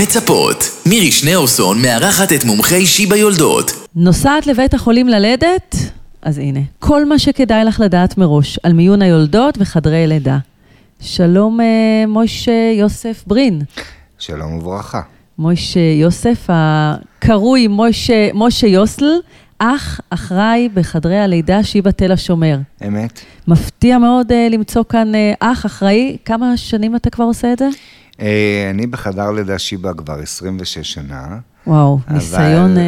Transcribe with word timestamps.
מצפות. 0.00 0.64
מירי 0.86 1.10
שניאורסון 1.10 1.82
מארחת 1.82 2.32
את 2.32 2.44
מומחי 2.44 2.86
שיבא 2.86 3.16
יולדות. 3.16 3.72
נוסעת 3.94 4.46
לבית 4.46 4.74
החולים 4.74 5.08
ללדת? 5.08 5.76
אז 6.22 6.38
הנה, 6.38 6.60
כל 6.78 7.04
מה 7.04 7.18
שכדאי 7.18 7.64
לך 7.64 7.80
לדעת 7.80 8.18
מראש 8.18 8.58
על 8.62 8.72
מיון 8.72 9.02
היולדות 9.02 9.58
וחדרי 9.58 10.06
לידה. 10.06 10.38
שלום, 11.00 11.60
אה, 11.60 11.66
מוישה 12.08 12.72
יוסף 12.78 13.24
ברין. 13.26 13.62
שלום 14.18 14.54
וברכה. 14.54 15.00
מוישה 15.38 15.80
יוסף, 15.80 16.46
הקרוי 16.48 17.66
מוישה, 17.66 18.32
מוישה 18.32 18.66
יוסל, 18.66 19.10
אח 19.58 20.00
אחראי 20.10 20.68
בחדרי 20.74 21.18
הלידה 21.18 21.64
שיבא 21.64 21.90
תל 21.90 22.12
השומר. 22.12 22.58
אמת. 22.86 23.20
מפתיע 23.48 23.98
מאוד 23.98 24.32
uh, 24.32 24.52
למצוא 24.52 24.84
כאן 24.88 25.12
uh, 25.14 25.36
אח 25.40 25.66
אחראי. 25.66 26.16
כמה 26.24 26.56
שנים 26.56 26.96
אתה 26.96 27.10
כבר 27.10 27.24
עושה 27.24 27.52
את 27.52 27.58
זה? 27.58 27.68
Uh, 28.12 28.22
אני 28.70 28.86
בחדר 28.86 29.30
לידה 29.30 29.58
שיבא 29.58 29.92
כבר 29.92 30.18
26 30.18 30.92
שנה. 30.92 31.38
וואו, 31.66 31.98
אבל, 32.08 32.14
ניסיון... 32.14 32.76
Uh... 32.76 32.80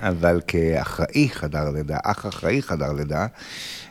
אבל 0.00 0.40
כאחראי 0.46 1.28
חדר 1.32 1.70
לידה, 1.70 1.96
אח 2.04 2.26
אחראי 2.26 2.62
חדר 2.62 2.92
לידה, 2.92 3.26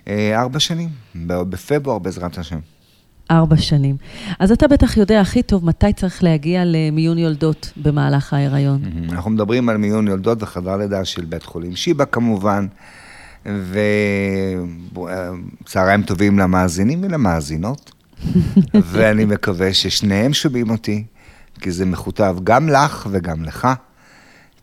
uh, 0.05 0.09
ארבע 0.33 0.59
שנים, 0.59 0.89
בפברואר 1.25 1.99
בעזרת 1.99 2.37
השם. 2.37 2.59
ארבע 3.31 3.57
שנים. 3.57 3.95
אז 4.39 4.51
אתה 4.51 4.67
בטח 4.67 4.97
יודע 4.97 5.21
הכי 5.21 5.43
טוב 5.43 5.65
מתי 5.65 5.93
צריך 5.93 6.23
להגיע 6.23 6.63
למיון 6.65 7.17
יולדות 7.17 7.71
במהלך 7.77 8.33
ההיריון. 8.33 8.81
אנחנו 9.11 9.31
מדברים 9.31 9.69
על 9.69 9.77
מיון 9.77 10.07
יולדות 10.07 10.43
וחדר 10.43 10.77
לידה 10.77 11.05
של 11.05 11.25
בית 11.25 11.43
חולים 11.43 11.75
שיבא 11.75 12.05
כמובן, 12.11 12.67
וצהריים 15.65 16.03
טובים 16.03 16.39
למאזינים 16.39 17.03
ולמאזינות, 17.03 17.91
ואני 18.73 19.25
מקווה 19.25 19.73
ששניהם 19.73 20.33
שומעים 20.33 20.69
אותי, 20.69 21.03
כי 21.59 21.71
זה 21.71 21.85
מכותב 21.85 22.35
גם 22.43 22.69
לך 22.69 23.07
וגם 23.11 23.43
לך, 23.43 23.67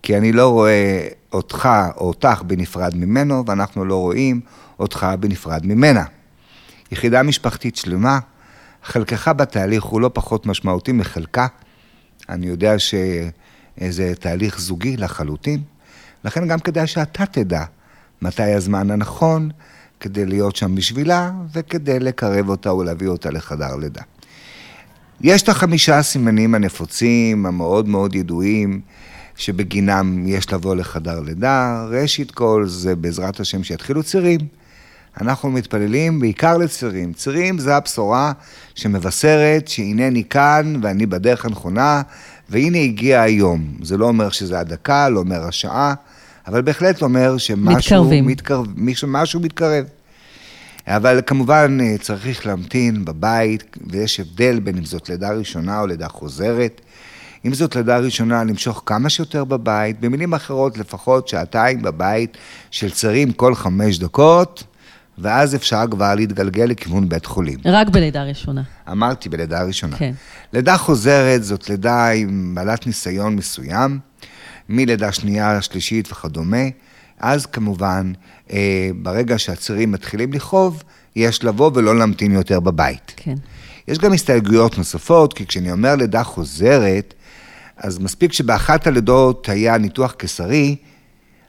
כי 0.03 0.17
אני 0.17 0.33
לא 0.33 0.49
רואה 0.49 1.09
אותך 1.33 1.69
או 1.97 2.09
אותך 2.09 2.43
בנפרד 2.47 2.97
ממנו, 2.97 3.45
ואנחנו 3.47 3.85
לא 3.85 3.97
רואים 3.97 4.41
אותך 4.79 5.07
בנפרד 5.21 5.67
ממנה. 5.67 6.05
יחידה 6.93 7.23
משפחתית 7.23 7.77
שלמה, 7.77 8.19
חלקך 8.85 9.29
בתהליך 9.37 9.85
הוא 9.85 10.01
לא 10.01 10.11
פחות 10.15 10.47
משמעותי 10.47 10.93
מחלקה. 10.93 11.47
אני 12.29 12.47
יודע 12.47 12.79
שזה 12.79 14.13
תהליך 14.21 14.61
זוגי 14.61 14.97
לחלוטין, 14.97 15.63
לכן 16.25 16.49
גם 16.49 16.59
כדאי 16.59 16.87
שאתה 16.87 17.27
תדע 17.27 17.65
מתי 18.23 18.43
הזמן 18.43 18.91
הנכון 18.91 19.51
כדי 20.01 20.27
להיות 20.27 20.57
שם 20.57 20.75
בשבילה 20.75 21.31
וכדי 21.55 21.99
לקרב 21.99 22.49
אותה 22.49 22.75
ולהביא 22.75 23.09
אותה 23.09 23.31
לחדר 23.31 23.77
לידה. 23.77 24.03
יש 25.21 25.43
את 25.43 25.49
החמישה 25.49 25.99
הסימנים 25.99 26.55
הנפוצים, 26.55 27.47
המאוד 27.47 27.89
מאוד 27.89 28.15
ידועים, 28.15 28.81
שבגינם 29.37 30.29
יש 30.29 30.53
לבוא 30.53 30.77
לחדר 30.77 31.21
לידה. 31.21 31.85
ראשית 31.91 32.31
כל 32.31 32.65
זה 32.67 32.97
בעזרת 32.97 33.41
השם 33.41 33.65
שיתחילו 33.65 34.03
צירים. 34.03 34.41
אנחנו 35.21 35.51
מתפללים 35.51 36.21
בעיקר 36.21 36.57
לצירים. 36.57 37.13
צירים 37.13 37.59
זה 37.59 37.77
הבשורה 37.77 38.33
שמבשרת 38.75 39.69
שהנני 39.69 40.25
כאן 40.25 40.75
ואני 40.83 41.07
בדרך 41.07 41.45
הנכונה, 41.45 42.03
והנה 42.49 42.79
הגיע 42.79 43.23
היום. 43.23 43.75
זה 43.83 43.97
לא 43.97 44.07
אומר 44.07 44.31
שזה 44.31 44.59
הדקה, 44.59 45.09
לא 45.09 45.21
אומר 45.21 45.47
השעה, 45.47 45.95
אבל 46.47 46.63
בהחלט 46.63 47.03
אומר 47.03 47.39
שמשהו 47.39 48.05
מתקרבים. 48.05 48.27
מתקרב, 48.27 48.67
משהו 49.07 49.41
מתקרב. 49.41 49.85
אבל 50.87 51.21
כמובן 51.27 51.79
צריך 52.01 52.47
להמתין 52.47 53.05
בבית, 53.05 53.77
ויש 53.87 54.21
הבדל 54.21 54.61
בין 54.61 54.77
אם 54.77 54.85
זאת 54.85 55.09
לידה 55.09 55.31
ראשונה 55.31 55.81
או 55.81 55.87
לידה 55.87 56.09
חוזרת. 56.09 56.81
אם 57.45 57.55
זאת 57.55 57.77
לידה 57.77 57.99
ראשונה, 57.99 58.45
למשוך 58.45 58.83
כמה 58.87 59.11
שיותר 59.11 59.45
בבית, 59.45 60.01
במילים 60.01 60.35
אחרות, 60.35 60.79
לפחות 60.79 61.29
שעתיים 61.29 61.83
בבית 61.83 62.37
של 62.71 62.91
צרים 62.91 63.33
כל 63.33 63.55
חמש 63.55 63.99
דקות, 63.99 64.65
ואז 65.19 65.55
אפשר 65.55 65.85
כבר 65.91 66.15
להתגלגל 66.15 66.65
לכיוון 66.65 67.09
בית 67.09 67.27
חולים. 67.27 67.59
רק 67.65 67.89
בלידה 67.89 68.23
ראשונה. 68.23 68.63
אמרתי, 68.91 69.29
בלידה 69.29 69.63
ראשונה. 69.63 69.97
כן. 69.97 70.13
לידה 70.53 70.77
חוזרת 70.77 71.45
זאת 71.45 71.71
לידה 71.71 72.09
עם 72.09 72.55
בעלת 72.55 72.87
ניסיון 72.87 73.37
מסוים, 73.37 73.99
מלידה 74.71 75.13
שנייה, 75.13 75.63
שלישית 75.63 76.13
וכדומה. 76.13 76.65
אז 77.19 77.47
כמובן, 77.47 78.13
אה, 78.53 78.91
ברגע 79.03 79.39
שהצירים 79.39 79.93
מתחילים 79.93 80.33
לכאוב, 80.33 80.83
יש 81.17 81.45
לבוא 81.45 81.71
ולא 81.75 81.99
להמתין 81.99 82.33
יותר 82.33 82.61
בבית. 82.61 83.13
כן. 83.17 83.35
יש 83.89 83.99
גם 83.99 84.13
הסתייגויות 84.13 84.79
נוספות, 84.79 85.33
כי 85.35 85.47
כשאני 85.47 85.73
אומר 85.73 85.97
לידה 85.97 86.25
חוזרת, 86.25 87.15
אז 87.77 87.99
מספיק 87.99 88.33
שבאחת 88.33 88.87
הלידות 88.87 89.49
היה 89.49 89.79
ניתוח 89.79 90.13
קיסרי, 90.13 90.77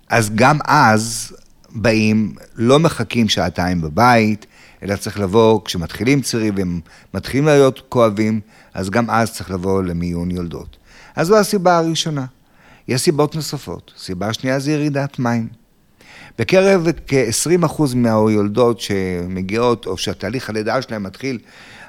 אז 0.09 0.31
גם 0.35 0.59
אז 0.65 1.35
באים, 1.69 2.35
לא 2.55 2.79
מחכים 2.79 3.29
שעתיים 3.29 3.81
בבית, 3.81 4.45
אלא 4.83 4.95
צריך 4.95 5.19
לבוא, 5.19 5.61
כשמתחילים 5.65 6.21
צירים 6.21 6.53
והם 6.55 6.79
מתחילים 7.13 7.45
להיות 7.45 7.81
כואבים, 7.89 8.39
אז 8.73 8.89
גם 8.89 9.09
אז 9.09 9.33
צריך 9.33 9.51
לבוא 9.51 9.83
למיון 9.83 10.31
יולדות. 10.31 10.77
אז 11.15 11.27
זו 11.27 11.37
הסיבה 11.37 11.77
הראשונה. 11.77 12.25
יש 12.91 13.01
סיבות 13.01 13.35
נוספות. 13.35 13.91
סיבה 13.97 14.33
שנייה 14.33 14.59
זה 14.59 14.71
ירידת 14.71 15.19
מים. 15.19 15.47
בקרב 16.39 16.87
כ-20% 17.07 17.81
מהיולדות 17.95 18.79
שמגיעות, 18.79 19.85
או 19.85 19.97
שהתהליך 19.97 20.49
הלידה 20.49 20.81
שלהם 20.81 21.03
מתחיל 21.03 21.39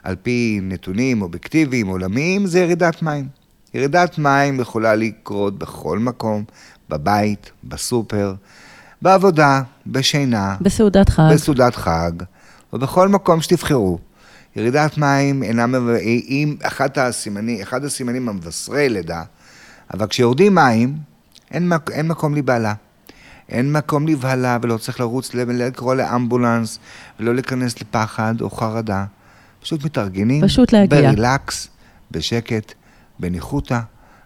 על 0.02 0.16
פי 0.22 0.60
נתונים 0.62 1.22
אובייקטיביים 1.22 1.86
עולמיים, 1.86 2.46
זה 2.46 2.60
ירידת 2.60 3.02
מים. 3.02 3.28
ירידת 3.74 4.18
מים 4.18 4.60
יכולה 4.60 4.94
לקרות 4.94 5.58
בכל 5.58 5.98
מקום, 5.98 6.44
בבית, 6.88 7.50
בסופר, 7.64 8.34
בעבודה, 9.02 9.62
בשינה. 9.86 10.56
בסעודת 10.60 11.08
חג. 11.08 11.30
בסעודת 11.34 11.76
חג, 11.76 12.12
ובכל 12.72 13.08
מקום 13.08 13.40
שתבחרו. 13.40 13.98
ירידת 14.56 14.98
מים 14.98 15.42
אינה 15.42 15.66
אחד 16.62 16.98
הסימנים, 16.98 17.60
אחד 17.62 17.84
הסימנים 17.84 18.28
המבשרי 18.28 18.88
לידה, 18.88 19.22
אבל 19.92 20.06
כשיורדים 20.06 20.54
מים, 20.54 20.96
אין, 21.50 21.68
מק, 21.68 21.90
אין 21.90 22.08
מקום 22.08 22.34
לבהלה. 22.34 22.74
אין 23.48 23.72
מקום 23.72 24.08
לבהלה 24.08 24.58
ולא 24.62 24.76
צריך 24.76 25.00
לרוץ 25.00 25.34
לקרוא 25.34 25.94
לאמבולנס 25.94 26.78
ולא 27.20 27.34
להיכנס 27.34 27.80
לפחד 27.80 28.34
או 28.40 28.50
חרדה. 28.50 29.04
פשוט 29.62 29.84
מתארגנים. 29.84 30.44
פשוט 30.46 30.72
להגיע. 30.72 31.00
ברילקס, 31.00 31.68
בשקט, 32.10 32.72
בניחותא, 33.18 33.80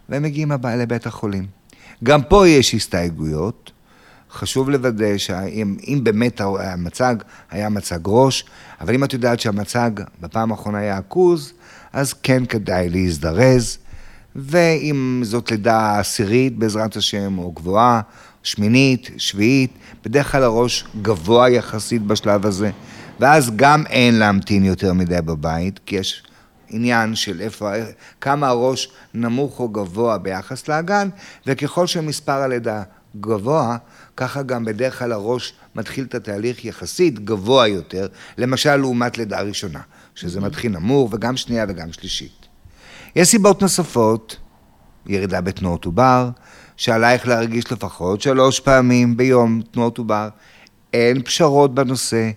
והם 0.09 0.23
מגיעים 0.23 0.51
לבית 0.77 1.07
החולים. 1.07 1.45
גם 2.03 2.23
פה 2.23 2.47
יש 2.47 2.73
הסתייגויות. 2.73 3.71
חשוב 4.31 4.69
לוודא 4.69 5.17
שאם 5.17 5.99
באמת 6.03 6.41
המצג 6.41 7.15
היה 7.51 7.69
מצג 7.69 7.99
ראש, 8.05 8.45
אבל 8.81 8.93
אם 8.95 9.03
את 9.03 9.13
יודעת 9.13 9.39
שהמצג 9.39 9.91
בפעם 10.21 10.51
האחרונה 10.51 10.77
היה 10.77 10.97
עכוז, 10.97 11.53
אז 11.93 12.13
כן 12.13 12.45
כדאי 12.45 12.89
להזדרז. 12.89 13.77
ואם 14.37 15.21
זאת 15.23 15.51
לידה 15.51 15.99
עשירית 15.99 16.57
בעזרת 16.57 16.95
השם, 16.95 17.37
או 17.37 17.51
גבוהה, 17.51 18.01
שמינית, 18.43 19.09
שביעית, 19.17 19.71
בדרך 20.05 20.31
כלל 20.31 20.43
הראש 20.43 20.85
גבוה 21.01 21.49
יחסית 21.49 22.01
בשלב 22.01 22.45
הזה, 22.45 22.71
ואז 23.19 23.51
גם 23.55 23.85
אין 23.85 24.19
להמתין 24.19 24.65
יותר 24.65 24.93
מדי 24.93 25.21
בבית, 25.25 25.79
כי 25.85 25.95
יש 25.95 26.23
עניין 26.69 27.15
של 27.15 27.41
איפה, 27.41 27.71
כמה 28.21 28.47
הראש 28.47 28.89
נמוך 29.13 29.59
או 29.59 29.69
גבוה 29.69 30.17
ביחס 30.17 30.67
לאגן, 30.67 31.09
וככל 31.47 31.87
שמספר 31.87 32.31
הלידה 32.41 32.83
גבוה, 33.21 33.77
ככה 34.17 34.43
גם 34.43 34.65
בדרך 34.65 34.99
כלל 34.99 35.11
הראש 35.11 35.53
מתחיל 35.75 36.05
את 36.05 36.15
התהליך 36.15 36.65
יחסית 36.65 37.19
גבוה 37.19 37.67
יותר, 37.67 38.07
למשל 38.37 38.75
לעומת 38.75 39.17
לידה 39.17 39.41
ראשונה, 39.41 39.81
שזה 40.15 40.41
מתחיל 40.41 40.71
נמוך 40.71 41.13
וגם 41.13 41.37
שנייה 41.37 41.65
וגם 41.69 41.93
שלישית. 41.93 42.46
יש 43.17 43.27
סיבות 43.27 43.61
נוספות, 43.61 44.37
ירידה 45.05 45.41
בתנועות 45.41 45.85
עובר, 45.85 46.29
שעלייך 46.75 47.27
להרגיש 47.27 47.71
לפחות 47.71 48.21
שלוש 48.21 48.59
פעמים 48.59 49.17
ביום 49.17 49.61
תנועות 49.71 49.97
עובר. 49.97 50.29
אין 50.93 51.21
פשרות 51.21 51.75
בנושא. 51.75 52.29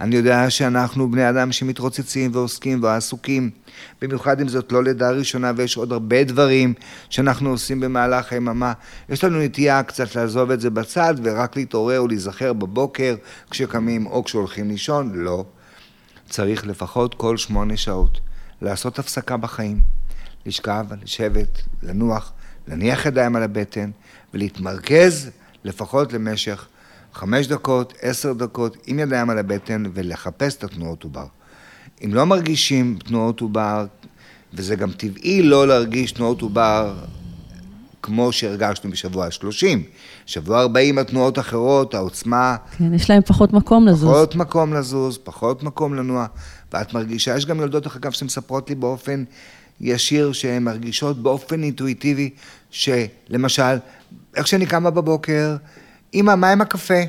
אני 0.00 0.16
יודע 0.16 0.50
שאנחנו 0.50 1.10
בני 1.10 1.28
אדם 1.28 1.52
שמתרוצצים 1.52 2.30
ועוסקים 2.34 2.82
ועסוקים, 2.82 3.50
במיוחד 4.02 4.40
אם 4.40 4.48
זאת 4.48 4.72
לא 4.72 4.84
לידה 4.84 5.10
ראשונה 5.10 5.52
ויש 5.56 5.76
עוד 5.76 5.92
הרבה 5.92 6.24
דברים 6.24 6.74
שאנחנו 7.10 7.50
עושים 7.50 7.80
במהלך 7.80 8.32
היממה. 8.32 8.72
יש 9.08 9.24
לנו 9.24 9.38
נטייה 9.38 9.82
קצת 9.82 10.14
לעזוב 10.14 10.50
את 10.50 10.60
זה 10.60 10.70
בצד 10.70 11.14
ורק 11.22 11.56
להתעורר 11.56 12.04
ולהיזכר 12.04 12.52
בבוקר 12.52 13.14
כשקמים 13.50 14.06
או 14.06 14.24
כשהולכים 14.24 14.68
לישון. 14.68 15.10
לא. 15.14 15.44
צריך 16.28 16.66
לפחות 16.66 17.14
כל 17.14 17.36
שמונה 17.36 17.76
שעות 17.76 18.20
לעשות 18.62 18.98
הפסקה 18.98 19.36
בחיים, 19.36 19.80
לשכב, 20.46 20.86
לשבת, 21.02 21.62
לנוח, 21.82 22.32
להניח 22.68 23.06
ידיים 23.06 23.36
על 23.36 23.42
הבטן 23.42 23.90
ולהתמרכז 24.34 25.30
לפחות 25.64 26.12
למשך 26.12 26.66
חמש 27.14 27.46
דקות, 27.46 27.92
עשר 28.00 28.32
דקות, 28.32 28.76
עם 28.86 28.98
ידיים 28.98 29.30
על 29.30 29.38
הבטן 29.38 29.82
ולחפש 29.94 30.56
את 30.56 30.64
התנועות 30.64 31.04
עובר. 31.04 31.26
אם 32.04 32.14
לא 32.14 32.24
מרגישים 32.24 32.98
תנועות 33.04 33.40
עובר, 33.40 33.86
וזה 34.52 34.76
גם 34.76 34.90
טבעי 34.90 35.42
לא 35.42 35.68
להרגיש 35.68 36.12
תנועות 36.12 36.42
עובר 36.42 36.94
כמו 38.02 38.32
שהרגשנו 38.32 38.90
בשבוע 38.90 39.26
ה-30. 39.26 39.78
שבוע 40.26 40.60
40 40.60 40.98
התנועות 40.98 41.38
אחרות, 41.38 41.94
העוצמה... 41.94 42.56
כן, 42.78 42.94
יש 42.94 43.10
להם 43.10 43.22
פחות 43.22 43.52
מקום 43.52 43.86
לזוז. 43.86 44.10
פחות 44.10 44.34
מקום 44.34 44.74
לזוז, 44.74 45.18
פחות 45.18 45.62
מקום 45.62 45.94
לנוע. 45.94 46.26
ואת 46.72 46.94
מרגישה, 46.94 47.36
יש 47.36 47.46
גם 47.46 47.60
יולדות, 47.60 47.82
דרך 47.82 47.96
אגב, 47.96 48.12
שמספרות 48.12 48.68
לי 48.68 48.74
באופן 48.74 49.24
ישיר, 49.80 50.32
שהן 50.32 50.62
מרגישות 50.62 51.22
באופן 51.22 51.62
אינטואיטיבי, 51.62 52.30
שלמשל, 52.70 53.76
איך 54.36 54.46
שאני 54.46 54.66
קמה 54.66 54.90
בבוקר, 54.90 55.56
אמא, 56.14 56.34
מה 56.34 56.52
עם 56.52 56.60
הקפה? 56.60 57.00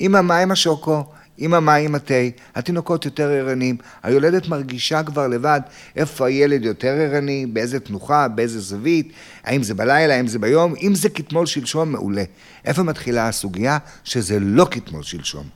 אמא, 0.00 0.20
מה 0.20 0.38
עם 0.38 0.50
השוקו? 0.50 1.04
עם 1.38 1.54
המים, 1.54 1.94
התה, 1.94 2.14
התינוקות 2.54 3.04
יותר 3.04 3.28
ערניים, 3.28 3.76
היולדת 4.02 4.48
מרגישה 4.48 5.02
כבר 5.02 5.28
לבד 5.28 5.60
איפה 5.96 6.26
הילד 6.26 6.64
יותר 6.64 6.88
ערני, 6.88 7.46
באיזה 7.46 7.80
תנוחה, 7.80 8.28
באיזה 8.28 8.60
זווית, 8.60 9.12
האם 9.44 9.62
זה 9.62 9.74
בלילה, 9.74 10.14
האם 10.14 10.26
זה 10.26 10.38
ביום, 10.38 10.74
אם 10.82 10.94
זה 10.94 11.08
כתמול 11.08 11.46
שלשום, 11.46 11.92
מעולה. 11.92 12.24
איפה 12.64 12.82
מתחילה 12.82 13.28
הסוגיה? 13.28 13.78
שזה 14.04 14.40
לא 14.40 14.66
כתמול 14.70 15.02
שלשום. 15.02 15.46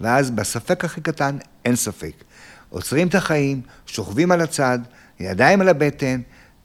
ואז 0.00 0.30
בספק 0.30 0.84
הכי 0.84 1.00
קטן, 1.00 1.36
אין 1.64 1.76
ספק. 1.76 2.12
עוצרים 2.70 3.08
את 3.08 3.14
החיים, 3.14 3.60
שוכבים 3.86 4.32
על 4.32 4.40
הצד, 4.40 4.78
ידיים 5.20 5.60
על 5.60 5.68
הבטן, 5.68 6.20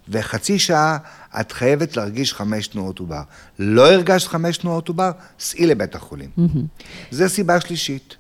וחצי 0.10 0.60
שעה 0.60 0.98
את 1.40 1.52
חייבת 1.52 1.98
להרגיש 1.98 2.34
חמש 2.34 2.68
תנועות 2.68 3.00
עובר. 3.00 3.22
לא 3.60 3.92
הרגשת 3.92 4.28
חמש 4.28 4.58
תנועות 4.58 4.88
עובר, 4.88 5.12
סעי 5.40 5.66
לבית 5.66 5.96
החולים. 5.96 6.30
Mm-hmm. 6.38 6.84
זו 7.12 7.30
סיבה 7.30 7.62
שלישית. 7.62 8.16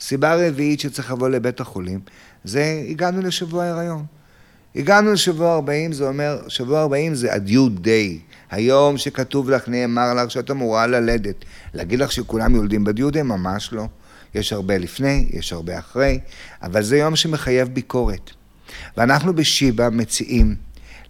סיבה 0.00 0.48
רביעית 0.48 0.80
שצריך 0.80 1.10
לבוא 1.10 1.28
לבית 1.28 1.60
החולים, 1.60 2.00
זה 2.44 2.82
הגענו 2.88 3.20
לשבוע 3.20 3.64
הריון. 3.64 4.04
הגענו 4.76 5.12
לשבוע 5.12 5.54
40, 5.54 5.92
זה 5.92 6.08
אומר, 6.08 6.38
שבוע 6.48 6.80
40 6.80 7.14
זה 7.14 7.34
ה-due 7.34 7.84
day. 7.84 8.36
היום 8.50 8.98
שכתוב 8.98 9.50
לך, 9.50 9.68
נאמר 9.68 10.14
לך 10.14 10.30
שאת 10.30 10.50
אמורה 10.50 10.86
ללדת. 10.86 11.44
להגיד 11.74 11.98
לך 11.98 12.12
שכולם 12.12 12.54
יולדים 12.54 12.84
ב-due 12.84 13.14
day? 13.14 13.22
ממש 13.22 13.72
לא. 13.72 13.86
יש 14.34 14.52
הרבה 14.52 14.78
לפני, 14.78 15.28
יש 15.30 15.52
הרבה 15.52 15.78
אחרי, 15.78 16.18
אבל 16.62 16.82
זה 16.82 16.98
יום 16.98 17.16
שמחייב 17.16 17.68
ביקורת. 17.68 18.30
ואנחנו 18.96 19.34
בשיבא 19.34 19.88
מציעים 19.92 20.56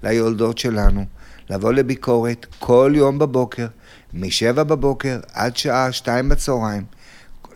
ליולדות 0.02 0.58
שלנו 0.58 1.04
לבוא 1.50 1.72
לביקורת 1.72 2.46
כל 2.58 2.92
יום 2.94 3.18
בבוקר, 3.18 3.66
משבע 4.14 4.62
בבוקר 4.62 5.20
עד 5.32 5.56
שעה 5.56 5.92
שתיים 5.92 6.28
בצהריים, 6.28 6.84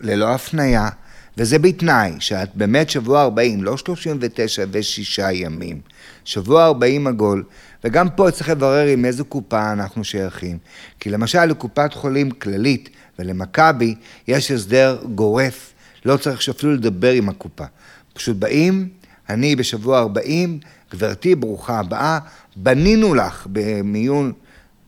ללא 0.01 0.33
הפנייה, 0.33 0.89
וזה 1.37 1.59
בתנאי 1.59 2.11
שאת 2.19 2.49
באמת 2.55 2.89
שבוע 2.89 3.21
40, 3.21 3.63
לא 3.63 3.77
39 3.77 4.63
ו-6 4.71 5.31
ימים, 5.31 5.81
שבוע 6.25 6.65
40 6.65 7.07
עגול, 7.07 7.43
וגם 7.83 8.09
פה 8.09 8.31
צריך 8.31 8.49
לברר 8.49 8.87
עם 8.87 9.05
איזו 9.05 9.25
קופה 9.25 9.71
אנחנו 9.71 10.03
שייכים. 10.03 10.57
כי 10.99 11.09
למשל 11.09 11.45
לקופת 11.45 11.93
חולים 11.93 12.31
כללית 12.31 12.89
ולמכבי 13.19 13.95
יש 14.27 14.51
הסדר 14.51 14.97
גורף, 15.15 15.73
לא 16.05 16.17
צריך 16.17 16.41
שאפילו 16.41 16.73
לדבר 16.73 17.11
עם 17.11 17.29
הקופה. 17.29 17.65
פשוט 18.13 18.37
באים, 18.37 18.89
אני 19.29 19.55
בשבוע 19.55 19.99
40, 19.99 20.59
גברתי, 20.91 21.35
ברוכה 21.35 21.79
הבאה, 21.79 22.19
בנינו 22.55 23.13
לך 23.13 23.47
במיון 23.51 24.31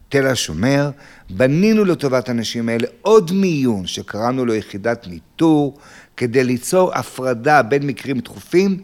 תל 0.09 0.27
השומר, 0.27 0.89
בנינו 1.29 1.85
לטובת 1.85 2.29
האנשים 2.29 2.69
האלה 2.69 2.87
עוד 3.01 3.31
מיון 3.31 3.87
שקראנו 3.87 4.45
לו 4.45 4.53
יחידת 4.53 5.07
ניטור, 5.07 5.77
כדי 6.17 6.43
ליצור 6.43 6.93
הפרדה 6.93 7.61
בין 7.61 7.87
מקרים 7.87 8.19
דחופים 8.19 8.81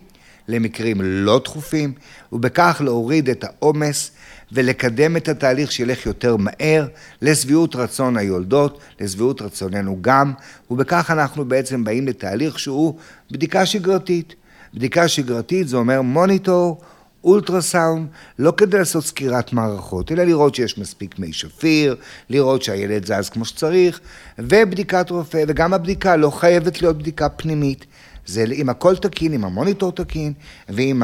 למקרים 0.48 1.02
לא 1.02 1.42
דחופים, 1.44 1.94
ובכך 2.32 2.82
להוריד 2.86 3.30
את 3.30 3.44
העומס 3.44 4.12
ולקדם 4.52 5.18
את 5.18 5.28
התהליך 5.30 5.72
שילך 5.72 6.06
יותר 6.06 6.36
מהר 6.36 6.88
לשביעות 7.22 7.76
רצון 7.76 8.18
היולדות, 8.18 8.80
לשביעות 9.02 9.42
רצוננו 9.42 9.98
גם, 10.02 10.34
ובכך 10.72 11.12
אנחנו 11.12 11.46
בעצם 11.46 11.84
באים 11.84 12.08
לתהליך 12.08 12.60
שהוא 12.60 12.96
בדיקה 13.32 13.66
שגרתית. 13.66 14.36
בדיקה 14.74 15.08
שגרתית 15.08 15.68
זה 15.68 15.78
אומר 15.78 16.02
מוניטור 16.02 16.82
אולטרסאונד, 17.24 18.08
לא 18.40 18.54
כדי 18.58 18.78
לעשות 18.78 19.06
סקירת 19.06 19.54
מערכות, 19.54 20.12
אלא 20.12 20.24
לראות 20.24 20.56
שיש 20.56 20.78
מספיק 20.78 21.20
מי 21.20 21.34
שפיר, 21.34 21.96
לראות 22.30 22.62
שהילד 22.62 23.06
זז 23.06 23.30
כמו 23.30 23.46
שצריך, 23.46 24.00
ובדיקת 24.40 25.10
רופא, 25.10 25.44
וגם 25.48 25.74
הבדיקה 25.74 26.16
לא 26.16 26.30
חייבת 26.30 26.82
להיות 26.82 26.98
בדיקה 26.98 27.30
פנימית. 27.30 27.86
זה 28.26 28.44
אם 28.54 28.70
הכל 28.70 28.96
תקין, 28.96 29.34
אם 29.34 29.46
המוניטור 29.46 29.92
תקין, 29.92 30.34
ואם 30.70 31.04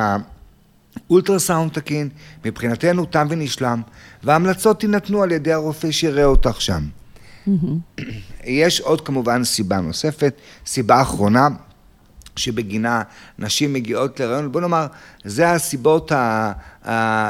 האולטרסאונד 1.10 1.72
תקין, 1.72 2.10
מבחינתנו 2.46 3.06
תם 3.06 3.28
ונשלם, 3.30 3.82
וההמלצות 4.24 4.80
תינתנו 4.80 5.24
על 5.24 5.32
ידי 5.32 5.54
הרופא 5.54 5.92
שיראה 5.92 6.26
אותך 6.26 6.62
שם. 6.62 6.84
יש 8.44 8.82
עוד 8.82 9.02
כמובן 9.02 9.44
סיבה 9.44 9.80
נוספת, 9.80 10.34
סיבה 10.66 11.02
אחרונה, 11.02 11.48
שבגינה 12.38 13.02
נשים 13.40 13.74
מגיעות 13.74 14.20
להיריון, 14.20 14.52
בוא 14.52 14.62
נאמר, 14.62 14.88
זה 15.24 15.52
הסיבות, 15.52 16.12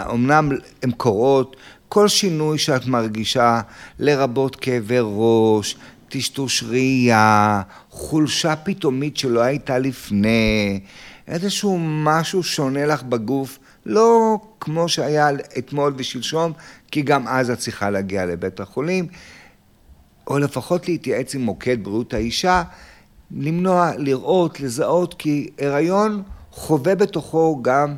אומנם 0.06 0.52
הן 0.84 0.92
קורות, 0.92 1.56
כל 1.90 2.08
שינוי 2.08 2.58
שאת 2.58 2.86
מרגישה, 2.86 3.62
לרבות 4.00 4.56
כאבי 4.56 4.98
ראש, 5.02 5.78
טשטוש 6.10 6.64
ראייה, 6.64 7.62
חולשה 7.90 8.56
פתאומית 8.56 9.18
שלא 9.18 9.40
הייתה 9.40 9.80
לפני, 9.80 10.80
איזשהו 11.28 11.78
משהו 11.82 12.44
שונה 12.44 12.86
לך 12.86 13.04
בגוף, 13.04 13.60
לא 13.86 14.40
כמו 14.60 14.90
שהיה 14.90 15.30
אתמול 15.58 15.94
ושלשום, 15.98 16.54
כי 16.92 17.02
גם 17.02 17.28
אז 17.28 17.50
את 17.50 17.58
צריכה 17.60 17.90
להגיע 17.90 18.26
לבית 18.26 18.60
החולים, 18.60 19.08
או 20.28 20.40
לפחות 20.40 20.88
להתייעץ 20.88 21.36
עם 21.36 21.42
מוקד 21.42 21.84
בריאות 21.84 22.14
האישה, 22.14 22.64
למנוע, 23.32 23.92
לראות, 23.98 24.60
לזהות, 24.60 25.14
כי 25.14 25.50
הריון 25.60 26.24
חווה 26.52 26.96
בתוכו 26.96 27.60
גם 27.62 27.96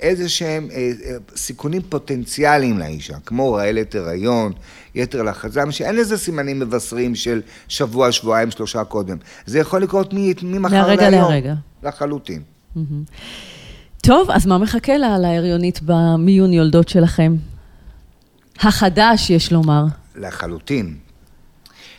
איזה 0.00 0.28
שהם 0.28 0.68
אה, 0.70 0.76
אה, 0.76 1.16
סיכונים 1.36 1.82
פוטנציאליים 1.88 2.78
לאישה, 2.78 3.16
כמו 3.26 3.52
רעלת 3.52 3.94
הריון, 3.94 4.52
יתר 4.94 5.22
לחץ 5.22 5.54
שאין 5.70 5.96
לזה 5.96 6.18
סימנים 6.18 6.58
מבשרים 6.58 7.14
של 7.14 7.42
שבוע, 7.68 8.12
שבועיים, 8.12 8.50
שלושה 8.50 8.84
קודם. 8.84 9.16
זה 9.46 9.58
יכול 9.58 9.82
לקרות 9.82 10.12
ממחר 10.12 10.42
להיום. 10.42 10.70
מהרגע 10.72 11.10
להרגע. 11.10 11.54
לחלוטין. 11.82 12.42
טוב, 14.02 14.30
אז 14.30 14.46
מה 14.46 14.58
מחכה 14.58 14.96
לה 14.96 15.18
להריונית 15.18 15.80
במיון 15.82 16.52
יולדות 16.52 16.88
שלכם? 16.88 17.36
החדש, 18.58 19.30
יש 19.30 19.52
לומר. 19.52 19.84
לחלוטין. 20.16 20.96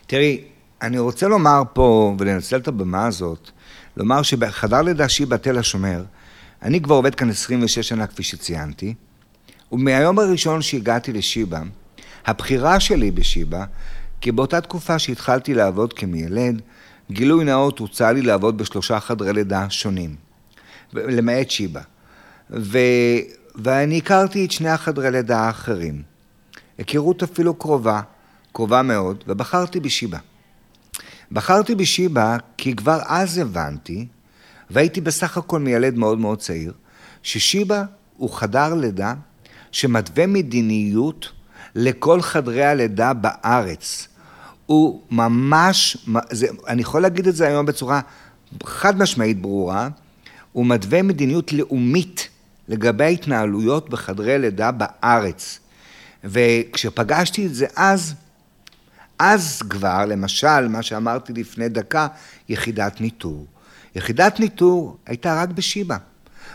תראי, 0.08 0.42
אני 0.82 1.00
רוצה 1.00 1.28
לומר 1.28 1.62
פה, 1.74 2.16
ולנצל 2.20 2.58
את 2.58 2.68
הבמה 2.68 3.06
הזאת, 3.06 3.50
לומר 3.98 4.22
שבחדר 4.22 4.82
לידה 4.82 5.10
שיבא 5.10 5.38
תל 5.38 5.58
השומר, 5.58 6.04
אני 6.62 6.82
כבר 6.82 6.96
עובד 6.96 7.16
כאן 7.16 7.30
26 7.30 7.80
שנה, 7.80 8.08
כפי 8.08 8.24
שציינתי, 8.24 8.94
ומהיום 9.72 10.20
הראשון 10.20 10.62
שהגעתי 10.62 11.14
לשיבא, 11.14 11.62
הבחירה 12.26 12.80
שלי 12.80 13.12
בשיבא, 13.12 13.66
כי 14.22 14.32
באותה 14.32 14.62
תקופה 14.62 15.00
שהתחלתי 15.00 15.54
לעבוד 15.54 15.94
כמיילד, 15.94 16.62
גילוי 17.12 17.46
נאות 17.46 17.80
הוצע 17.80 18.12
לי 18.12 18.22
לעבוד 18.22 18.58
בשלושה 18.58 19.00
חדרי 19.00 19.34
לידה 19.34 19.70
שונים, 19.70 20.16
למעט 20.94 21.50
שיבא. 21.50 21.82
ו... 22.50 22.78
ואני 23.56 23.98
הכרתי 23.98 24.46
את 24.46 24.52
שני 24.52 24.70
החדרי 24.70 25.12
לידה 25.12 25.40
האחרים. 25.40 26.02
היכרות 26.78 27.24
אפילו 27.24 27.54
קרובה, 27.54 28.02
קרובה 28.52 28.82
מאוד, 28.82 29.24
ובחרתי 29.28 29.80
בשיבא. 29.80 30.18
בחרתי 31.32 31.76
בשיבא 31.76 32.38
כי 32.58 32.76
כבר 32.76 33.00
אז 33.06 33.38
הבנתי, 33.38 34.08
והייתי 34.70 35.02
בסך 35.02 35.38
הכל 35.38 35.60
מיילד 35.60 35.96
מאוד 35.96 36.20
מאוד 36.20 36.40
צעיר, 36.40 36.74
ששיבא 37.24 37.84
הוא 38.18 38.30
חדר 38.30 38.74
לידה 38.74 39.14
שמתווה 39.72 40.28
מדיניות 40.28 41.30
לכל 41.76 42.22
חדרי 42.22 42.66
הלידה 42.66 43.14
בארץ. 43.14 44.08
הוא 44.66 45.02
ממש, 45.12 45.98
זה, 46.32 46.48
אני 46.68 46.82
יכול 46.82 47.02
להגיד 47.02 47.28
את 47.28 47.36
זה 47.36 47.48
היום 47.48 47.66
בצורה 47.66 48.02
חד 48.64 48.98
משמעית 48.98 49.42
ברורה, 49.42 49.90
הוא 50.52 50.66
מתווה 50.66 51.02
מדיניות 51.02 51.54
לאומית 51.54 52.30
לגבי 52.68 53.04
ההתנהלויות 53.04 53.90
בחדרי 53.90 54.40
לידה 54.40 54.72
בארץ. 54.72 55.60
וכשפגשתי 56.24 57.46
את 57.46 57.56
זה 57.56 57.66
אז, 57.76 58.14
אז 59.24 59.62
כבר, 59.70 60.06
למשל, 60.08 60.68
מה 60.68 60.82
שאמרתי 60.82 61.34
לפני 61.34 61.70
דקה, 61.70 62.08
יחידת 62.50 63.02
ניטור. 63.02 63.46
יחידת 63.96 64.40
ניטור 64.40 64.98
הייתה 65.06 65.42
רק 65.42 65.50
בשיבא. 65.50 65.98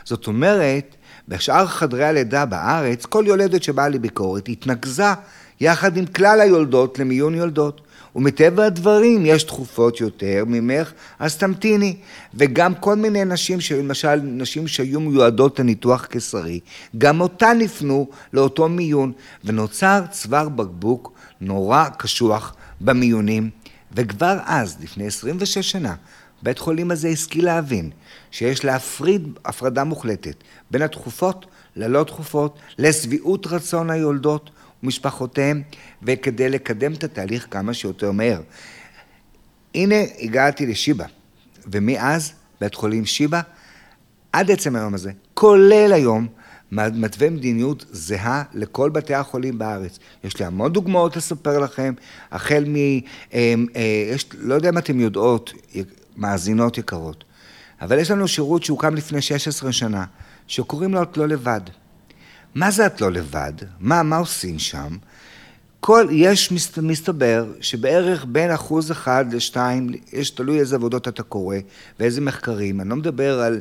זאת 0.04 0.26
אומרת, 0.26 0.96
בשאר 1.28 1.66
חדרי 1.66 2.04
הלידה 2.04 2.44
בארץ, 2.44 3.06
כל 3.06 3.24
יולדת 3.26 3.62
שבאה 3.62 3.88
לביקורת 3.88 4.48
התנקזה 4.48 5.12
יחד 5.60 5.96
עם 5.96 6.06
כלל 6.06 6.40
היולדות 6.40 6.98
למיון 6.98 7.34
יולדות. 7.34 7.80
ומטבע 8.16 8.64
הדברים 8.64 9.26
יש 9.26 9.42
תכופות 9.42 10.00
יותר 10.00 10.44
ממך, 10.46 10.92
אז 11.18 11.36
תמתיני. 11.36 11.96
וגם 12.34 12.74
כל 12.74 12.94
מיני 12.94 13.24
נשים, 13.24 13.58
למשל 13.78 14.20
נשים 14.22 14.68
שהיו 14.68 15.00
מיועדות 15.00 15.60
לניתוח 15.60 16.04
קיסרי, 16.04 16.60
גם 16.98 17.20
אותן 17.20 17.58
הפנו 17.64 18.08
לאותו 18.32 18.68
מיון, 18.68 19.12
ונוצר 19.44 20.00
צוואר 20.10 20.48
בקבוק 20.48 21.15
נורא 21.40 21.88
קשוח 21.98 22.54
במיונים. 22.80 23.50
וכבר 23.92 24.38
אז, 24.44 24.76
לפני 24.80 25.06
26 25.06 25.58
שנה, 25.58 25.94
בית 26.42 26.58
חולים 26.58 26.90
הזה 26.90 27.08
השכיל 27.08 27.44
להבין 27.44 27.90
שיש 28.30 28.64
להפריד 28.64 29.28
הפרדה 29.44 29.84
מוחלטת 29.84 30.34
בין 30.70 30.82
התכופות 30.82 31.46
ללא 31.76 32.04
תכופות, 32.04 32.58
לשביעות 32.78 33.46
רצון 33.46 33.90
היולדות 33.90 34.50
ומשפחותיהם, 34.82 35.62
וכדי 36.02 36.48
לקדם 36.48 36.92
את 36.92 37.04
התהליך 37.04 37.46
כמה 37.50 37.74
שיותר 37.74 38.12
מהר. 38.12 38.40
הנה 39.74 39.96
הגעתי 40.20 40.66
לשיבא, 40.66 41.04
ומאז 41.66 42.32
בית 42.60 42.74
חולים 42.74 43.06
שיבא, 43.06 43.40
עד 44.32 44.50
עצם 44.50 44.76
היום 44.76 44.94
הזה, 44.94 45.12
כולל 45.34 45.92
היום, 45.92 46.26
מתווה 46.72 47.30
מדיניות 47.30 47.84
זהה 47.90 48.42
לכל 48.54 48.90
בתי 48.90 49.14
החולים 49.14 49.58
בארץ. 49.58 49.98
יש 50.24 50.38
לי 50.38 50.44
המון 50.44 50.72
דוגמאות 50.72 51.16
לספר 51.16 51.58
לכם, 51.58 51.94
החל 52.32 52.64
מ... 52.68 52.76
אה, 52.76 53.00
אה, 53.76 54.10
יש, 54.14 54.26
לא 54.38 54.54
יודע 54.54 54.68
אם 54.68 54.78
אתם 54.78 55.00
יודעות, 55.00 55.52
מאזינות 56.16 56.78
יקרות, 56.78 57.24
אבל 57.80 57.98
יש 57.98 58.10
לנו 58.10 58.28
שירות 58.28 58.64
שהוקם 58.64 58.94
לפני 58.94 59.22
16 59.22 59.72
שנה, 59.72 60.04
שקוראים 60.46 60.94
לו 60.94 61.02
את 61.02 61.16
לא 61.16 61.28
לבד. 61.28 61.60
מה 62.54 62.70
זה 62.70 62.86
את 62.86 63.00
לא 63.00 63.12
לבד? 63.12 63.52
מה, 63.80 64.02
מה 64.02 64.16
עושים 64.16 64.58
שם? 64.58 64.96
כל, 65.80 66.06
יש, 66.10 66.52
מסתבר, 66.82 67.46
שבערך 67.60 68.26
בין 68.28 68.50
אחוז 68.50 68.90
אחד 68.90 69.24
לשתיים, 69.32 69.90
יש 70.12 70.30
תלוי 70.30 70.58
איזה 70.58 70.76
עבודות 70.76 71.08
אתה 71.08 71.22
קורא 71.22 71.56
ואיזה 72.00 72.20
מחקרים, 72.20 72.80
אני 72.80 72.88
לא 72.88 72.96
מדבר 72.96 73.40
על... 73.40 73.60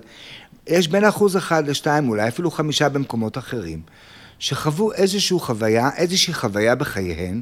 יש 0.67 0.87
בין 0.87 1.03
אחוז 1.03 1.37
אחד 1.37 1.67
לשתיים, 1.67 2.09
אולי 2.09 2.27
אפילו 2.27 2.51
חמישה 2.51 2.89
במקומות 2.89 3.37
אחרים, 3.37 3.81
שחוו 4.39 4.91
איזושהי 4.93 5.39
חוויה, 5.39 5.89
איזושהי 5.97 6.33
חוויה 6.33 6.75
בחייהן, 6.75 7.41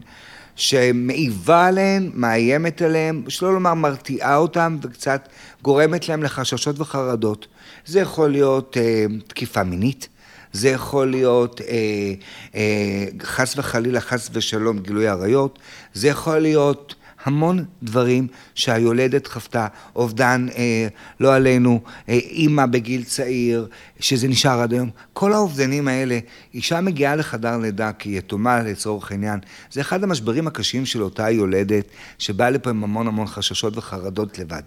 שמעיבה 0.56 1.68
עליהן, 1.68 2.12
מאיימת 2.13 2.82
עליהן, 2.82 3.24
שלא 3.27 3.53
לומר 3.53 3.74
מרתיעה 3.74 4.38
אותן 4.38 4.77
וקצת 4.82 5.30
גורמת 5.62 6.10
להן 6.10 6.24
לחששות 6.24 6.80
וחרדות. 6.80 7.48
זה 7.86 8.00
יכול 8.00 8.32
להיות 8.32 8.77
אה, 8.77 9.06
תקיפה 9.27 9.63
מינית, 9.63 10.08
זה 10.53 10.70
יכול 10.70 11.12
להיות 11.12 11.62
אה, 11.62 12.13
אה, 12.56 13.06
חס 13.24 13.58
וחלילה, 13.58 14.01
חס 14.01 14.30
ושלום, 14.34 14.80
גילוי 14.80 15.08
עריות, 15.08 15.60
זה 15.94 16.08
יכול 16.08 16.39
להיות 16.39 16.96
המון 17.24 17.65
דברים 17.84 18.27
שהיולדת 18.56 19.27
חוותה, 19.27 19.68
אובדן, 19.96 20.46
אה, 20.58 20.88
לא 21.20 21.36
עלינו, 21.36 21.82
אה, 22.10 22.13
אימא 22.13 22.65
בגיל 22.65 23.03
צעיר, 23.03 23.68
שזה 24.00 24.27
נשאר 24.27 24.62
עד 24.62 24.74
היום. 24.74 24.89
כל 25.13 25.34
האובדנים 25.34 25.88
האלה, 25.88 26.20
אישה 26.53 26.82
מגיעה 26.82 27.15
לחדר 27.15 27.58
לידה 27.58 27.92
כיתומה 27.94 28.60
לצורך 28.60 29.12
העניין, 29.12 29.39
זה 29.72 29.82
אחד 29.82 30.03
המשברים 30.03 30.48
הקשים 30.48 30.86
של 30.86 31.03
אותה 31.03 31.30
יולדת, 31.30 31.86
שבאה 32.20 32.50
לפה 32.50 32.70
עם 32.70 32.84
המון 32.84 33.08
המון 33.08 33.27
חששות 33.27 33.77
וחרדות 33.77 34.39
לבד. 34.39 34.63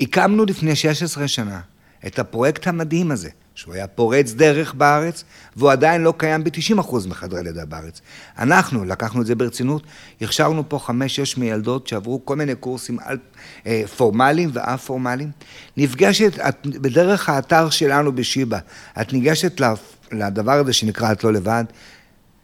הקמנו 0.00 0.44
לפני 0.44 0.76
16 0.76 1.28
שנה 1.28 1.60
את 2.06 2.18
הפרויקט 2.18 2.66
המדהים 2.66 3.10
הזה, 3.10 3.30
שהוא 3.54 3.74
היה 3.74 3.86
פורץ 3.86 4.32
דרך 4.32 4.74
בארץ, 4.74 5.24
והוא 5.56 5.70
עדיין 5.70 6.02
לא 6.02 6.14
קיים 6.16 6.44
ב-90% 6.44 7.08
מחדרי 7.08 7.42
לידה 7.42 7.64
בארץ. 7.64 8.00
אנחנו 8.38 8.84
לקחנו 8.84 9.20
את 9.20 9.26
זה 9.26 9.34
ברצינות, 9.34 9.82
הכשרנו 10.20 10.68
פה 10.68 10.78
חמש-שש 10.78 11.36
מיילדות 11.36 11.86
שעברו 11.86 12.24
כל 12.24 12.36
מיני 12.36 12.54
קורסים 12.54 12.98
על, 13.04 13.18
אה, 13.66 13.82
פורמליים 13.96 14.50
ואף-פורמליים. 14.52 15.30
נפגשת, 15.76 16.38
את, 16.38 16.66
בדרך 16.66 17.28
האתר 17.28 17.70
שלנו 17.70 18.12
בשיבא, 18.12 18.58
את 19.00 19.12
ניגשת 19.12 19.60
לדבר 20.12 20.52
הזה 20.52 20.72
שנקרא 20.72 21.12
את 21.12 21.24
לא 21.24 21.32
לבד, 21.32 21.64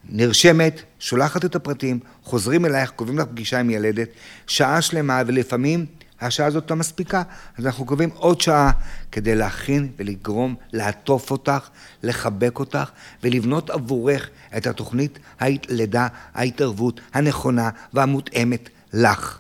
נרשמת, 0.08 0.82
שולחת 0.98 1.44
את 1.44 1.56
הפרטים, 1.56 1.98
חוזרים 2.24 2.66
אלייך, 2.66 2.90
קובעים 2.90 3.18
לך 3.18 3.26
פגישה 3.26 3.60
עם 3.60 3.70
ילדת, 3.70 4.08
שעה 4.46 4.82
שלמה, 4.82 5.22
ולפעמים 5.26 5.86
השעה 6.20 6.46
הזאת 6.46 6.70
לא 6.70 6.76
מספיקה, 6.76 7.22
אז 7.58 7.66
אנחנו 7.66 7.84
קובעים 7.84 8.10
עוד 8.14 8.40
שעה 8.40 8.70
כדי 9.12 9.34
להכין 9.34 9.92
ולגרום, 9.96 10.54
לעטוף 10.72 11.30
אותך, 11.30 11.68
לחבק 12.02 12.58
אותך 12.58 12.90
ולבנות 13.22 13.70
עבורך 13.70 14.28
את 14.56 14.66
התוכנית 14.66 15.18
הלידה, 15.40 16.06
ההתערבות 16.34 17.00
הנכונה 17.14 17.70
והמותאמת 17.92 18.68
לך. 18.92 19.38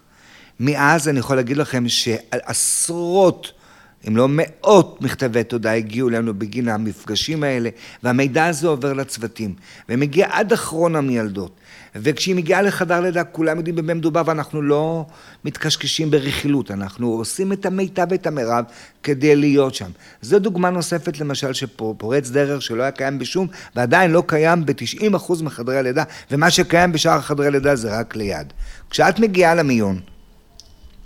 מאז 0.60 1.08
אני 1.08 1.18
יכול 1.18 1.36
להגיד 1.36 1.56
לכם 1.56 1.88
שעשרות 1.88 3.52
אם 4.08 4.16
לא 4.16 4.26
מאות 4.30 5.02
מכתבי 5.02 5.44
תודה 5.44 5.72
הגיעו 5.72 6.08
אלינו 6.08 6.34
בגין 6.34 6.68
המפגשים 6.68 7.42
האלה, 7.42 7.70
והמידע 8.02 8.46
הזה 8.46 8.68
עובר 8.68 8.92
לצוותים, 8.92 9.54
ומגיע 9.88 10.26
עד 10.30 10.52
אחרון 10.52 10.96
המילדות. 10.96 11.52
וכשהיא 11.94 12.34
מגיעה 12.34 12.62
לחדר 12.62 13.00
לידה, 13.00 13.24
כולם 13.24 13.56
יודעים 13.56 13.76
במה 13.76 13.94
מדובר, 13.94 14.22
ואנחנו 14.26 14.62
לא 14.62 15.06
מתקשקשים 15.44 16.10
ברכילות, 16.10 16.70
אנחנו 16.70 17.08
עושים 17.08 17.52
את 17.52 17.66
המיטב 17.66 18.06
ואת 18.10 18.26
המרב 18.26 18.64
כדי 19.02 19.36
להיות 19.36 19.74
שם. 19.74 19.90
זו 20.22 20.38
דוגמה 20.38 20.70
נוספת, 20.70 21.20
למשל, 21.20 21.52
שפורץ 21.52 22.30
דרך 22.30 22.62
שלא 22.62 22.82
היה 22.82 22.90
קיים 22.90 23.18
בשום, 23.18 23.46
ועדיין 23.76 24.10
לא 24.10 24.22
קיים 24.26 24.66
ב-90% 24.66 25.42
מחדרי 25.42 25.78
הלידה, 25.78 26.04
ומה 26.30 26.50
שקיים 26.50 26.92
בשאר 26.92 27.20
חדרי 27.20 27.46
הלידה 27.46 27.76
זה 27.76 27.98
רק 27.98 28.16
ליד. 28.16 28.52
כשאת 28.90 29.18
מגיעה 29.18 29.54
למיון, 29.54 30.00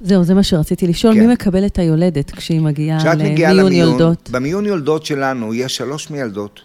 זהו, 0.05 0.25
זה 0.25 0.35
מה 0.35 0.43
שרציתי 0.43 0.87
לשאול. 0.87 1.15
כן. 1.15 1.21
מי 1.21 1.33
מקבל 1.33 1.67
את 1.67 1.79
היולדת 1.79 2.31
כשהיא 2.31 2.61
מגיעה 2.61 3.15
למיון 3.53 3.73
יולדות? 3.73 4.31
במיון 4.31 4.67
יולדות 4.67 5.07
שלנו 5.07 5.55
יש 5.55 5.77
שלוש 5.77 6.11
מיילדות, 6.11 6.61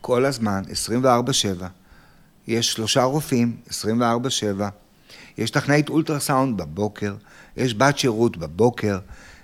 כל 0.00 0.24
הזמן, 0.24 0.62
24-7. 1.04 1.64
יש 2.48 2.72
שלושה 2.72 3.02
רופאים, 3.02 3.56
24-7. 3.68 3.72
יש 5.38 5.50
טכנאית 5.50 5.88
אולטרסאונד 5.88 6.56
בבוקר, 6.56 7.14
יש 7.56 7.74
בת 7.74 7.98
שירות 7.98 8.36
בבוקר. 8.36 8.98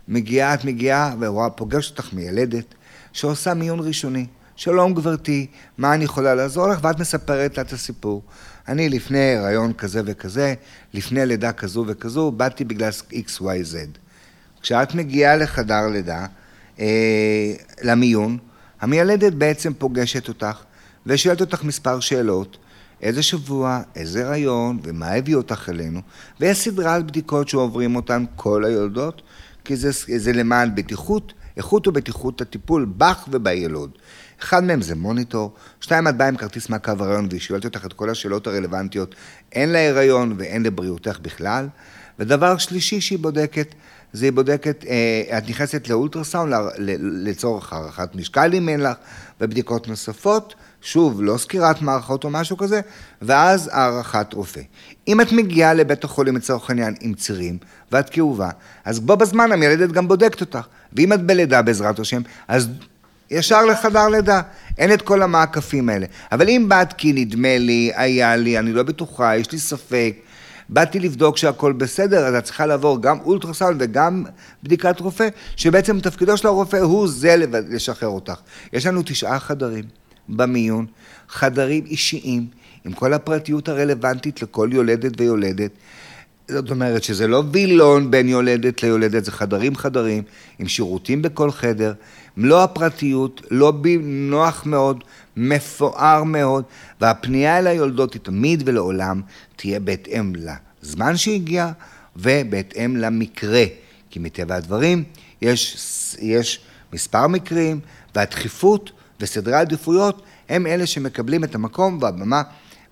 מגיעה, 0.08 0.54
את 0.54 0.64
מגיעה 0.64 1.14
ופוגשת 1.20 1.90
אותך 1.90 2.12
מיילדת 2.12 2.74
שעושה 3.12 3.54
מיון 3.54 3.80
ראשוני. 3.80 4.26
שלום 4.56 4.94
גברתי, 4.94 5.46
מה 5.78 5.94
אני 5.94 6.04
יכולה 6.04 6.34
לעזור 6.34 6.68
לך? 6.68 6.78
ואת 6.82 7.00
מספרת 7.00 7.56
לה 7.56 7.62
את 7.62 7.72
הסיפור. 7.72 8.22
אני 8.68 8.88
לפני 8.88 9.36
הריון 9.36 9.72
כזה 9.72 10.02
וכזה, 10.04 10.54
לפני 10.94 11.26
לידה 11.26 11.52
כזו 11.52 11.84
וכזו, 11.86 12.30
באתי 12.30 12.64
בגלל 12.64 12.90
XYZ. 13.12 13.76
כשאת 14.62 14.94
מגיעה 14.94 15.36
לחדר 15.36 15.86
לידה, 15.86 16.26
אה, 16.80 17.52
למיון, 17.82 18.38
המיילדת 18.80 19.32
בעצם 19.32 19.74
פוגשת 19.74 20.28
אותך 20.28 20.62
ושואלת 21.06 21.40
אותך 21.40 21.64
מספר 21.64 22.00
שאלות, 22.00 22.56
איזה 23.02 23.22
שבוע, 23.22 23.80
איזה 23.96 24.26
הריון 24.26 24.78
ומה 24.82 25.12
הביא 25.12 25.34
אותך 25.34 25.68
אלינו, 25.68 26.00
ויש 26.40 26.58
סדרת 26.58 27.06
בדיקות 27.06 27.48
שעוברים 27.48 27.96
אותן 27.96 28.24
כל 28.36 28.64
היולדות, 28.64 29.22
כי 29.64 29.76
זה, 29.76 29.90
זה 30.16 30.32
למען 30.32 30.74
בטיחות, 30.74 31.32
איכות 31.56 31.88
ובטיחות 31.88 32.40
הטיפול 32.40 32.86
בך 32.96 33.28
ובילוד. 33.30 33.90
אחד 34.42 34.64
מהם 34.64 34.82
זה 34.82 34.94
מוניטור, 34.94 35.54
שתיים, 35.80 36.08
את 36.08 36.16
באה 36.16 36.28
עם 36.28 36.36
כרטיס 36.36 36.68
מעקב 36.68 37.02
הריון 37.02 37.26
והיא 37.30 37.40
שואלת 37.40 37.64
אותך 37.64 37.86
את 37.86 37.92
כל 37.92 38.10
השאלות 38.10 38.46
הרלוונטיות, 38.46 39.14
הן 39.52 39.68
להיריון 39.68 40.34
והן 40.38 40.62
לבריאותך 40.62 41.18
בכלל. 41.22 41.68
ודבר 42.18 42.56
שלישי 42.58 43.00
שהיא 43.00 43.18
בודקת, 43.18 43.74
זה 44.12 44.24
היא 44.24 44.32
בודקת, 44.32 44.84
אה, 44.88 45.38
את 45.38 45.48
נכנסת 45.48 45.88
לאולטרסאונד 45.88 46.54
לצורך 46.98 47.72
הערכת 47.72 48.14
משקל 48.14 48.54
אם 48.54 48.68
אין 48.68 48.80
לך, 48.80 48.96
ובדיקות 49.40 49.88
נוספות, 49.88 50.54
שוב, 50.80 51.22
לא 51.22 51.38
סקירת 51.38 51.82
מערכות 51.82 52.24
או 52.24 52.30
משהו 52.30 52.56
כזה, 52.56 52.80
ואז 53.22 53.70
הערכת 53.72 54.32
רופא. 54.32 54.60
אם 55.08 55.20
את 55.20 55.32
מגיעה 55.32 55.74
לבית 55.74 56.04
החולים 56.04 56.36
לצורך 56.36 56.70
העניין 56.70 56.94
עם 57.00 57.14
צירים, 57.14 57.58
ואת 57.92 58.10
כאובה, 58.10 58.50
אז 58.84 59.00
בו 59.00 59.16
בזמן 59.16 59.52
המילדת 59.52 59.92
גם 59.92 60.08
בודקת 60.08 60.40
אותך. 60.40 60.66
ואם 60.92 61.12
את 61.12 61.22
בלידה 61.22 61.62
בעזרת 61.62 61.98
השם, 61.98 62.22
אז 62.48 62.68
ישר 63.30 63.64
לחדר 63.64 64.08
לידה. 64.08 64.40
אין 64.78 64.92
את 64.92 65.02
כל 65.02 65.22
המעקפים 65.22 65.88
האלה. 65.88 66.06
אבל 66.32 66.48
אם 66.48 66.66
באת 66.68 66.92
כי 66.92 67.12
נדמה 67.12 67.58
לי, 67.58 67.92
היה 67.94 68.36
לי, 68.36 68.58
אני 68.58 68.72
לא 68.72 68.82
בטוחה, 68.82 69.36
יש 69.36 69.52
לי 69.52 69.58
ספק, 69.58 70.14
באתי 70.68 71.00
לבדוק 71.00 71.36
שהכל 71.36 71.72
בסדר, 71.72 72.26
אז 72.26 72.34
את 72.34 72.44
צריכה 72.44 72.66
לעבור 72.66 73.02
גם 73.02 73.18
אולטרסאונד 73.20 73.76
וגם 73.80 74.24
בדיקת 74.62 75.00
רופא, 75.00 75.28
שבעצם 75.56 76.00
תפקידו 76.00 76.36
של 76.36 76.46
הרופא 76.46 76.76
הוא 76.76 77.08
זה 77.08 77.36
לשחרר 77.68 78.08
אותך. 78.08 78.40
יש 78.72 78.86
לנו 78.86 79.02
תשעה 79.04 79.38
חדרים 79.38 79.84
במיון, 80.28 80.86
חדרים 81.28 81.84
אישיים, 81.86 82.46
עם 82.84 82.92
כל 82.92 83.12
הפרטיות 83.12 83.68
הרלוונטית 83.68 84.42
לכל 84.42 84.68
יולדת 84.72 85.20
ויולדת. 85.20 85.70
זאת 86.48 86.70
אומרת 86.70 87.02
שזה 87.02 87.26
לא 87.26 87.42
וילון 87.52 88.10
בין 88.10 88.28
יולדת 88.28 88.82
ליולדת, 88.82 89.24
זה 89.24 89.32
חדרים 89.32 89.76
חדרים, 89.76 90.22
עם 90.58 90.68
שירותים 90.68 91.22
בכל 91.22 91.50
חדר, 91.50 91.92
מלוא 92.36 92.62
הפרטיות, 92.62 93.42
לובי 93.50 93.98
נוח 94.02 94.66
מאוד, 94.66 95.04
מפואר 95.36 96.24
מאוד, 96.24 96.64
והפנייה 97.00 97.58
אל 97.58 97.66
היולדות 97.66 98.14
היא 98.14 98.20
תמיד 98.22 98.62
ולעולם 98.66 99.20
תהיה 99.56 99.80
בהתאם 99.80 100.32
הזמן 100.82 101.16
שהגיע 101.16 101.70
ובהתאם 102.16 102.96
למקרה. 102.96 103.64
כי 104.10 104.18
מטבע 104.18 104.54
הדברים 104.54 105.04
יש, 105.42 105.76
יש 106.20 106.60
מספר 106.92 107.26
מקרים 107.26 107.80
והדחיפות 108.14 108.90
וסדרי 109.20 109.54
העדיפויות 109.54 110.22
הם 110.48 110.66
אלה 110.66 110.86
שמקבלים 110.86 111.44
את 111.44 111.54
המקום 111.54 111.98
והבמה 112.00 112.42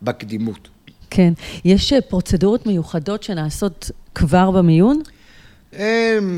בקדימות. 0.03 0.69
כן. 1.11 1.33
יש 1.65 1.93
אה, 1.93 2.01
פרוצדורות 2.01 2.67
מיוחדות 2.67 3.23
שנעשות 3.23 3.91
כבר 4.15 4.51
במיון? 4.51 5.03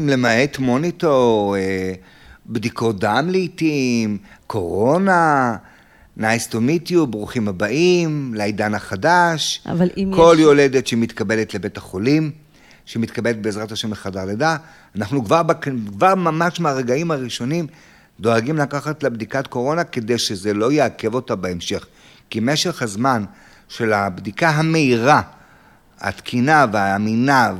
למעט 0.09 0.59
מוניטור, 0.59 1.57
אה, 1.57 1.93
בדיקות 2.49 3.01
דם 3.01 3.29
לעיתים, 3.31 4.19
קורונה, 4.47 5.57
nice 6.19 6.51
to 6.51 6.55
meet 6.55 6.91
you, 6.91 7.07
ברוכים 7.11 7.49
הבאים, 7.49 8.35
לעידן 8.35 8.75
החדש. 8.75 9.63
אבל 9.67 9.89
אם 9.97 10.13
כל 10.17 10.35
יש... 10.35 10.43
יולדת 10.43 10.87
שמתקבלת 10.87 11.55
לבית 11.55 11.77
החולים, 11.77 12.31
שמתקבלת 12.85 13.43
בעזרת 13.43 13.73
השם 13.73 13.93
לחדר 13.93 14.25
לידה, 14.25 14.57
אנחנו 14.97 15.25
כבר, 15.25 15.43
בק... 15.43 15.67
כבר 15.87 16.15
ממש 16.15 16.61
מהרגעים 16.61 17.11
הראשונים 17.11 17.67
דואגים 18.21 18.57
לקחת 18.57 19.03
לה 19.03 19.11
בדיקת 19.11 19.47
קורונה 19.47 19.85
כדי 19.85 20.19
שזה 20.19 20.55
לא 20.55 20.73
יעכב 20.73 21.15
אותה 21.15 21.37
בהמשך. 21.37 21.87
כי 22.31 22.41
משך 22.43 22.83
הזמן 22.83 23.25
של 23.69 23.93
הבדיקה 23.93 24.49
המהירה, 24.51 25.23
התקינה 26.01 26.67
והאמינה, 26.73 27.53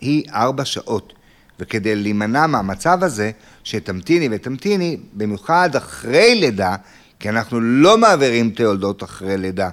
היא 0.00 0.24
ארבע 0.30 0.64
שעות. 0.64 1.12
וכדי 1.60 1.96
להימנע 1.96 2.46
מהמצב 2.46 3.04
הזה, 3.04 3.30
שתמתיני 3.64 4.28
ותמתיני, 4.30 4.96
במיוחד 5.12 5.76
אחרי 5.76 6.34
לידה, 6.34 6.76
כי 7.20 7.28
אנחנו 7.28 7.60
לא 7.60 7.98
מעבירים 7.98 8.48
את 8.48 8.60
היולדות 8.60 9.02
אחרי 9.02 9.38
לידה 9.38 9.70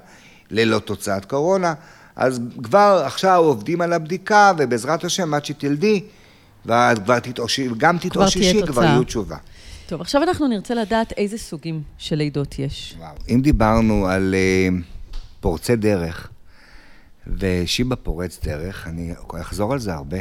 ללא 0.51 0.79
תוצאת 0.79 1.25
קורונה, 1.25 1.73
אז 2.15 2.41
כבר 2.63 3.03
עכשיו 3.05 3.37
עובדים 3.37 3.81
על 3.81 3.93
הבדיקה, 3.93 4.51
ובעזרת 4.57 5.03
השם, 5.03 5.33
עד 5.33 5.45
שתלדי, 5.45 6.03
ואת 6.65 6.99
כבר 6.99 7.19
תתאושי, 7.19 7.67
גם 7.77 7.97
תתאוששי, 7.97 8.61
כבר 8.67 8.83
יהיו 8.83 9.03
תשובה. 9.03 9.37
טוב, 9.87 10.01
עכשיו 10.01 10.23
אנחנו 10.23 10.47
נרצה 10.47 10.73
לדעת 10.73 11.13
איזה 11.17 11.37
סוגים 11.37 11.81
של 11.97 12.15
לידות 12.15 12.59
יש. 12.59 12.95
וואו. 12.99 13.15
אם 13.29 13.41
דיברנו 13.41 14.07
על 14.07 14.35
uh, 14.69 14.83
פורצי 15.39 15.75
דרך, 15.75 16.29
ושיבה 17.37 17.95
פורץ 17.95 18.39
דרך, 18.43 18.87
אני 18.87 19.13
אחזור 19.41 19.73
על 19.73 19.79
זה 19.79 19.93
הרבה, 19.93 20.17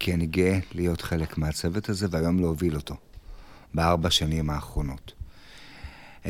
כי 0.00 0.14
אני 0.14 0.26
גאה 0.26 0.58
להיות 0.74 1.00
חלק 1.00 1.38
מהצוות 1.38 1.88
הזה, 1.88 2.06
והיום 2.10 2.40
להוביל 2.40 2.76
אותו, 2.76 2.94
בארבע 3.74 4.10
שנים 4.10 4.50
האחרונות. 4.50 5.12
Uh, 6.24 6.26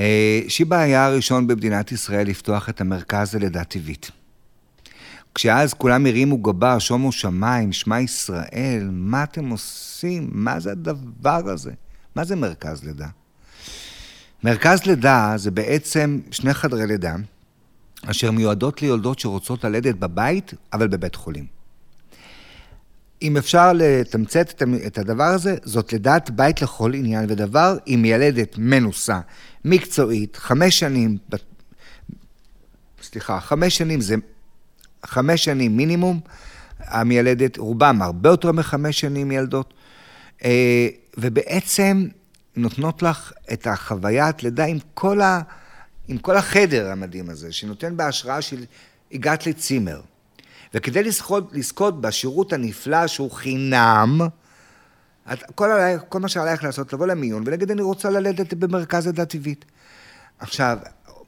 שיבה 0.49 0.81
היה 0.81 1.07
הראשון 1.07 1.47
במדינת 1.47 1.93
ישראל 1.93 2.27
לפתוח 2.27 2.69
את 2.69 2.81
המרכז 2.81 3.35
ללידה 3.35 3.65
טבעית. 3.65 4.11
כשאז 5.35 5.75
כולם 5.75 6.07
הרימו 6.07 6.39
גבה, 6.39 6.81
שומו 6.81 7.13
שמיים, 7.13 7.73
שמע 7.73 8.01
ישראל, 8.01 8.89
מה 8.93 9.25
אתם 9.25 9.51
עושים? 9.51 10.31
מה 10.33 10.61
זה 10.61 10.73
הדבר 10.73 11.51
הזה? 11.51 11.73
מה 12.17 12.25
זה 12.25 12.37
מרכז 12.37 12.85
לידה? 12.85 13.09
מרכז 14.45 14.87
לידה 14.87 15.33
זה 15.37 15.51
בעצם 15.51 16.21
שני 16.31 16.55
חדרי 16.55 16.87
לידה, 16.87 17.17
אשר 18.07 18.31
מיועדות 18.31 18.83
ליולדות 18.83 19.19
שרוצות 19.19 19.65
ללדת 19.65 19.95
בבית, 19.95 20.55
אבל 20.73 20.89
בבית 20.89 21.15
חולים. 21.15 21.60
אם 23.23 23.37
אפשר 23.37 23.73
לתמצת 23.75 24.63
את 24.87 24.99
הדבר 24.99 25.25
הזה, 25.25 25.57
זאת 25.65 25.93
לידת 25.93 26.31
בית 26.31 26.63
לכל 26.63 26.95
עניין 26.95 27.27
ודבר, 27.29 27.77
היא 27.87 27.99
מיילדת 27.99 28.55
מנוסה, 28.59 29.21
מקצועית, 29.65 30.37
חמש 30.37 30.79
שנים, 30.79 31.19
סליחה, 33.03 33.41
חמש 33.41 33.79
שנים 33.79 34.01
זה 34.01 34.15
חמש 35.07 35.45
שנים 35.45 35.77
מינימום, 35.77 36.21
המיילדת, 36.79 37.59
רובם 37.59 38.03
הרבה 38.03 38.29
יותר 38.31 38.53
מחמש 38.53 39.01
שנים 39.01 39.29
מיילדות, 39.29 39.75
אה, 40.45 40.89
ובעצם 41.17 42.07
נותנות 42.57 43.03
לך 43.03 43.33
את 43.53 43.67
החוויית 43.67 44.43
לידה 44.43 44.65
עם 44.65 44.79
כל, 44.95 45.21
ה, 45.21 45.41
עם 46.09 46.19
כל 46.19 46.37
החדר 46.37 46.91
המדהים 46.91 47.31
הזה, 47.31 47.53
שנותן 47.53 47.97
בהשראה 47.97 48.43
של 48.43 48.65
הגעת 49.13 49.47
לצימר. 49.47 50.01
וכדי 50.75 51.03
לזכות, 51.03 51.51
לזכות 51.53 52.01
בשירות 52.01 52.53
הנפלא 52.53 53.07
שהוא 53.07 53.31
חינם, 53.31 54.21
את, 55.33 55.39
כל, 55.55 55.71
עלייך, 55.71 56.03
כל 56.09 56.21
מה 56.21 56.29
שעלייך 56.29 56.65
לעשות, 56.65 56.93
לבוא 56.93 57.07
למיון 57.07 57.43
ולהגיד, 57.47 57.71
אני 57.71 57.83
רוצה 57.83 58.11
ללדת 58.11 58.55
במרכז 58.55 59.07
לידה 59.07 59.25
טבעית. 59.25 59.65
עכשיו, 60.39 60.79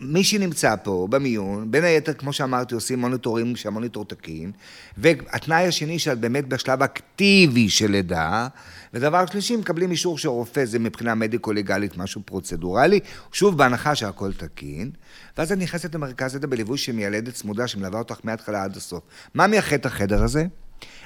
מי 0.02 0.24
שנמצא 0.24 0.74
פה 0.82 1.06
במיון, 1.10 1.70
בין 1.70 1.84
היתר, 1.84 2.12
כמו 2.12 2.32
שאמרתי, 2.32 2.74
עושים 2.74 2.98
מוניטורים 2.98 3.56
שהמוניטור 3.56 4.04
תקין, 4.04 4.52
והתנאי 4.98 5.66
השני 5.66 5.98
שאת 5.98 6.18
באמת 6.18 6.48
בשלב 6.48 6.82
אקטיבי 6.82 7.68
של 7.68 7.90
לידה, 7.90 8.48
ודבר 8.94 9.26
שלישי, 9.26 9.56
מקבלים 9.56 9.90
אישור 9.90 10.18
של 10.18 10.28
רופא, 10.28 10.64
זה 10.64 10.78
מבחינה 10.78 11.14
מדיקו-לגלית 11.14 11.96
משהו 11.96 12.22
פרוצדורלי, 12.24 13.00
שוב, 13.32 13.58
בהנחה 13.58 13.94
שהכל 13.94 14.32
תקין, 14.32 14.90
ואז 15.38 15.52
את 15.52 15.58
נכנסת 15.58 15.94
למרכז 15.94 16.34
לידה 16.34 16.46
בליווי 16.46 16.78
של 16.78 16.92
מיילדת 16.92 17.34
צמודה 17.34 17.66
שמלווה 17.66 17.98
אותך 17.98 18.18
מההתחלה 18.24 18.64
עד 18.64 18.76
הסוף. 18.76 19.02
מה 19.34 19.46
מייחד 19.46 19.76
את 19.76 19.86
החדר 19.86 20.22
הזה? 20.22 20.46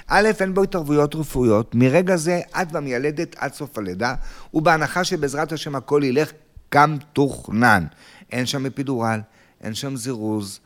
א', 0.07 0.29
אין 0.39 0.53
בו 0.53 0.63
התערבויות 0.63 1.15
רפואיות, 1.15 1.75
מרגע 1.75 2.15
זה 2.15 2.39
את 2.61 2.67
והמיילדת 2.71 3.35
עד 3.39 3.53
סוף 3.53 3.77
הלידה, 3.77 4.15
ובהנחה 4.53 5.03
שבעזרת 5.03 5.51
השם 5.51 5.75
הכל 5.75 6.01
ילך 6.05 6.31
כמתוכנן. 6.71 7.85
אין 8.31 8.45
שם 8.45 8.65
אפידורל, 8.65 9.19
אין 9.61 9.73
שם 9.73 9.95
זירוז. 9.95 10.59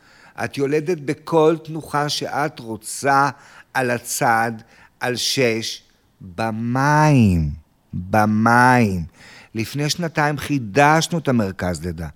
את 0.44 0.58
יולדת 0.58 0.98
בכל 1.00 1.56
תנוחה 1.64 2.08
שאת 2.08 2.58
רוצה 2.58 3.30
על 3.74 3.90
הצד, 3.90 4.52
על 5.00 5.16
שש, 5.16 5.82
במים. 6.20 7.50
במים. 7.94 9.04
לפני 9.54 9.90
שנתיים 9.90 10.38
חידשנו 10.38 11.18
את 11.18 11.28
המרכז 11.28 11.84
לידה. 11.84 12.08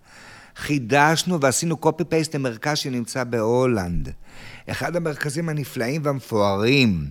חידשנו 0.57 1.41
ועשינו 1.41 1.77
copy-paste 1.83 2.31
למרכז 2.35 2.79
שנמצא 2.79 3.25
בהולנד. 3.25 4.13
אחד 4.71 4.97
המרכזים 4.97 5.49
הנפלאים 5.49 6.01
והמפוארים. 6.05 7.11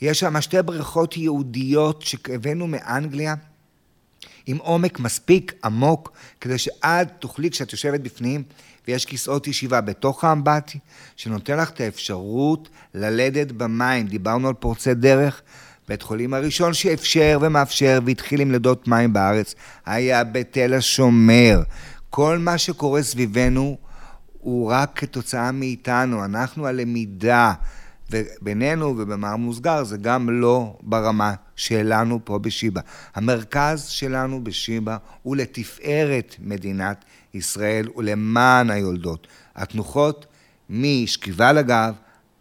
יש 0.00 0.20
שם 0.20 0.40
שתי 0.40 0.62
בריכות 0.62 1.16
ייעודיות 1.16 2.02
שהבאנו 2.02 2.66
מאנגליה. 2.66 3.34
עם 4.50 4.58
עומק 4.58 5.00
מספיק 5.00 5.52
עמוק, 5.64 6.12
כדי 6.40 6.58
שאת 6.58 7.08
תוכלי, 7.18 7.50
כשאת 7.50 7.72
יושבת 7.72 8.00
בפנים, 8.00 8.42
ויש 8.88 9.06
כיסאות 9.06 9.46
ישיבה 9.46 9.80
בתוך 9.80 10.24
האמבטי, 10.24 10.78
שנותן 11.16 11.56
לך 11.58 11.70
את 11.70 11.80
האפשרות 11.80 12.68
ללדת 12.94 13.52
במים. 13.52 14.06
דיברנו 14.06 14.48
על 14.48 14.54
פורצי 14.54 14.94
דרך. 14.94 15.42
בית 15.88 16.02
חולים 16.02 16.34
הראשון 16.34 16.74
שאפשר 16.74 17.38
ומאפשר 17.42 17.98
והתחיל 18.06 18.40
עם 18.40 18.50
לידות 18.50 18.88
מים 18.88 19.12
בארץ 19.12 19.54
היה 19.86 20.24
בתל 20.24 20.74
השומר. 20.74 21.62
כל 22.10 22.38
מה 22.38 22.58
שקורה 22.58 23.02
סביבנו 23.02 23.76
הוא 24.40 24.70
רק 24.70 24.90
כתוצאה 24.94 25.52
מאיתנו, 25.52 26.24
אנחנו 26.24 26.66
הלמידה. 26.66 27.52
ובינינו 28.10 28.86
ובמאמר 28.86 29.36
מוסגר 29.36 29.84
זה 29.84 29.96
גם 29.96 30.30
לא 30.30 30.76
ברמה 30.82 31.34
שלנו 31.56 32.20
פה 32.24 32.38
בשיבא. 32.38 32.80
המרכז 33.14 33.84
שלנו 33.84 34.44
בשיבא 34.44 34.96
הוא 35.22 35.36
לתפארת 35.36 36.36
מדינת 36.38 37.04
ישראל 37.34 37.88
ולמען 37.96 38.70
היולדות. 38.70 39.26
התנוחות 39.56 40.26
משכיבה 40.70 41.48
על 41.48 41.58
הגב, 41.58 41.94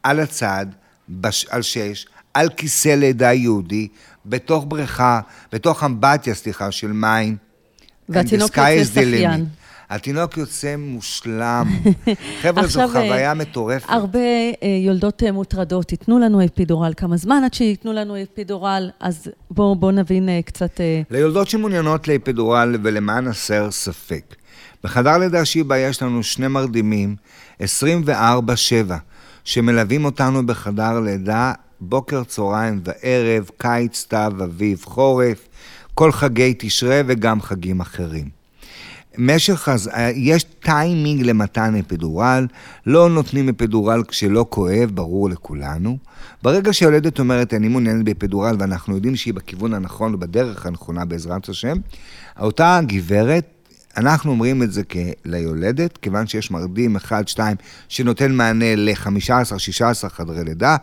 על 0.03 0.19
הצד, 0.19 0.65
בש, 1.09 1.45
על 1.49 1.61
שש, 1.61 2.05
על 2.33 2.49
כיסא 2.49 2.89
לידה 2.89 3.33
יהודי, 3.33 3.87
בתוך 4.25 4.65
בריכה, 4.67 5.21
בתוך 5.53 5.83
אמבטיה, 5.83 6.35
סליחה, 6.35 6.71
של 6.71 6.91
מים. 6.91 7.37
והתינוק 8.09 8.57
יוצא 8.57 8.83
שחיין. 8.83 9.45
התינוק 9.89 10.37
יוצא 10.37 10.75
מושלם. 10.77 11.67
חבר'ה, 12.41 12.67
זו 12.67 12.87
חוויה 12.87 13.29
אה, 13.29 13.33
מטורפת. 13.33 13.85
הרבה 13.89 14.19
אה, 14.19 14.67
יולדות 14.85 15.23
אה, 15.23 15.31
מוטרדות, 15.31 15.85
תיתנו 15.85 16.19
לנו 16.19 16.45
אפידורל. 16.45 16.93
כמה 16.97 17.17
זמן 17.17 17.41
עד 17.45 17.53
שייתנו 17.53 17.93
לנו 17.93 18.23
אפידורל? 18.23 18.89
אז 18.99 19.27
בואו 19.51 19.75
בוא 19.75 19.91
נבין 19.91 20.29
קצת... 20.45 20.79
ליולדות 21.09 21.47
שמעוניינות 21.47 22.07
לאפידורל, 22.07 22.75
ולמען 22.83 23.27
הסר 23.27 23.71
ספק. 23.71 24.35
בחדר 24.83 25.17
לידה 25.17 25.45
שיבא 25.45 25.77
יש 25.77 26.01
לנו 26.01 26.23
שני 26.23 26.47
מרדימים, 26.47 27.15
24-7, 27.61 27.63
שמלווים 29.43 30.05
אותנו 30.05 30.45
בחדר 30.45 30.99
לידה 30.99 31.53
בוקר, 31.81 32.23
צהריים 32.23 32.81
וערב, 32.83 33.49
קיץ, 33.57 33.95
סתיו, 33.97 34.33
אביב, 34.43 34.81
חורף, 34.85 35.47
כל 35.93 36.11
חגי 36.11 36.53
תשרה 36.57 37.01
וגם 37.07 37.41
חגים 37.41 37.79
אחרים. 37.81 38.38
משך, 39.17 39.67
הז... 39.67 39.89
יש 40.15 40.43
טיימינג 40.43 41.21
למתן 41.21 41.75
אפידורל, 41.75 42.47
לא 42.85 43.09
נותנים 43.09 43.49
אפידורל 43.49 44.03
כשלא 44.07 44.45
כואב, 44.49 44.91
ברור 44.93 45.29
לכולנו. 45.29 45.97
ברגע 46.43 46.73
שהיולדת 46.73 47.19
אומרת, 47.19 47.53
אני 47.53 47.67
מעוניינת 47.67 48.05
באפידורל, 48.05 48.55
ואנחנו 48.59 48.95
יודעים 48.95 49.15
שהיא 49.15 49.33
בכיוון 49.33 49.73
הנכון 49.73 50.15
ובדרך 50.15 50.65
הנכונה 50.65 51.05
בעזרת 51.05 51.49
השם, 51.49 51.77
אותה 52.39 52.79
גברת 52.85 53.45
אנחנו 53.97 54.31
אומרים 54.31 54.63
את 54.63 54.71
זה 54.71 54.81
כ- 54.89 54.97
ליולדת, 55.25 55.97
כיוון 55.97 56.27
שיש 56.27 56.51
מרדים 56.51 56.97
1-2 56.97 57.39
שנותן 57.89 58.31
מענה 58.31 58.75
ל-15-16 58.75 60.09
חדרי 60.09 60.43
לידה. 60.43 60.75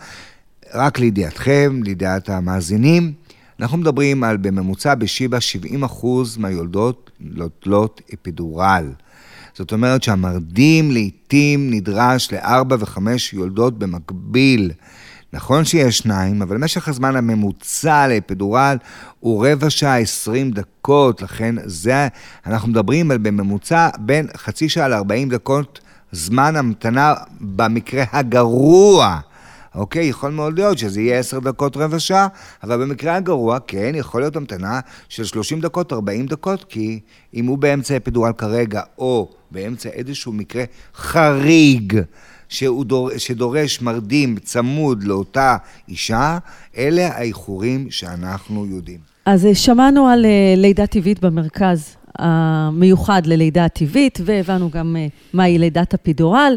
רק 0.74 0.98
לידיעתכם, 0.98 1.80
לידיעת 1.84 2.28
המאזינים, 2.28 3.12
אנחנו 3.60 3.78
מדברים 3.78 4.24
על 4.24 4.36
בממוצע 4.36 4.94
בשיבא 4.94 5.40
70 5.40 5.84
אחוז 5.84 6.36
מהיולדות 6.36 7.10
נוטלות 7.20 8.00
אפידורל. 8.14 8.92
זאת 9.54 9.72
אומרת 9.72 10.02
שהמרדים 10.02 10.90
לעתים 10.90 11.70
נדרש 11.70 12.32
לארבע 12.32 12.76
וחמש 12.80 13.32
יולדות 13.32 13.78
במקביל. 13.78 14.70
נכון 15.32 15.64
שיש 15.64 15.98
שניים, 15.98 16.42
אבל 16.42 16.56
משך 16.56 16.88
הזמן 16.88 17.16
הממוצע 17.16 18.08
לאפידורל 18.08 18.76
הוא 19.20 19.46
רבע 19.46 19.70
שעה, 19.70 19.98
עשרים 19.98 20.50
דקות, 20.50 21.22
לכן 21.22 21.54
זה, 21.64 22.08
אנחנו 22.46 22.68
מדברים 22.68 23.10
על 23.10 23.18
בממוצע 23.18 23.88
בין 23.98 24.26
חצי 24.36 24.68
שעה 24.68 24.88
ל-40 24.88 25.30
דקות 25.30 25.80
זמן 26.12 26.56
המתנה 26.56 27.14
במקרה 27.40 28.04
הגרוע. 28.12 29.20
אוקיי? 29.76 30.06
יכול 30.06 30.30
מאוד 30.30 30.58
להיות 30.58 30.78
שזה 30.78 31.00
יהיה 31.00 31.18
עשר 31.18 31.38
דקות, 31.38 31.76
רבע 31.76 31.98
שעה, 31.98 32.28
אבל 32.62 32.76
במקרה 32.80 33.16
הגרוע, 33.16 33.58
כן, 33.66 33.92
יכול 33.94 34.20
להיות 34.20 34.36
המתנה 34.36 34.80
של 35.08 35.24
30 35.24 35.60
דקות, 35.60 35.92
40 35.92 36.26
דקות, 36.26 36.64
כי 36.68 37.00
אם 37.34 37.46
הוא 37.46 37.58
באמצע 37.58 37.96
אפידורל 37.96 38.32
כרגע, 38.32 38.82
או 38.98 39.28
באמצע 39.50 39.88
איזשהו 39.88 40.32
מקרה 40.32 40.64
חריג, 40.94 42.00
דור, 42.86 43.10
שדורש 43.18 43.82
מרדים 43.82 44.36
צמוד 44.38 45.04
לאותה 45.04 45.56
אישה, 45.88 46.38
אלה 46.76 47.08
האיחורים 47.08 47.90
שאנחנו 47.90 48.66
יודעים. 48.66 48.98
אז 49.26 49.46
אה, 49.46 49.54
שמענו 49.54 50.08
על 50.08 50.24
אה, 50.24 50.54
לידה 50.56 50.86
טבעית 50.86 51.20
במרכז 51.20 51.96
המיוחד 52.18 53.26
ללידה 53.26 53.68
טבעית, 53.68 54.18
והבנו 54.24 54.70
גם 54.70 54.96
אה, 54.98 55.06
מהי 55.32 55.58
לידת 55.58 55.94
אפידורל, 55.94 56.56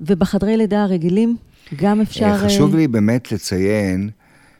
ובחדרי 0.00 0.56
לידה 0.56 0.82
הרגילים 0.82 1.36
גם 1.76 2.00
אפשר... 2.00 2.24
אה, 2.24 2.38
חשוב 2.38 2.74
לי 2.74 2.88
באמת 2.88 3.32
לציין 3.32 4.10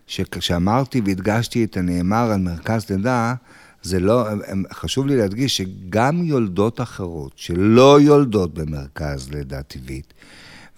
שכשאמרתי 0.06 1.00
והדגשתי 1.04 1.64
את 1.64 1.76
הנאמר 1.76 2.30
על 2.30 2.40
מרכז 2.40 2.90
לידה, 2.90 3.34
זה 3.82 4.00
לא, 4.00 4.26
חשוב 4.72 5.06
לי 5.06 5.16
להדגיש 5.16 5.56
שגם 5.56 6.24
יולדות 6.24 6.80
אחרות 6.80 7.32
שלא 7.36 8.00
יולדות 8.00 8.54
במרכז 8.54 9.28
לידה 9.30 9.62
טבעית, 9.62 10.14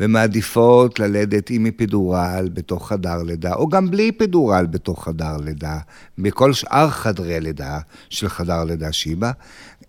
ומעדיפות 0.00 1.00
ללדת 1.00 1.50
עם 1.50 1.66
אפידורל 1.66 2.48
בתוך 2.54 2.88
חדר 2.88 3.22
לידה, 3.22 3.54
או 3.54 3.68
גם 3.68 3.90
בלי 3.90 4.10
אפידורל 4.10 4.66
בתוך 4.66 5.04
חדר 5.04 5.36
לידה, 5.36 5.78
בכל 6.18 6.52
שאר 6.52 6.90
חדרי 6.90 7.40
לידה 7.40 7.78
של 8.10 8.28
חדר 8.28 8.64
לידה 8.64 8.92
שיבא, 8.92 9.32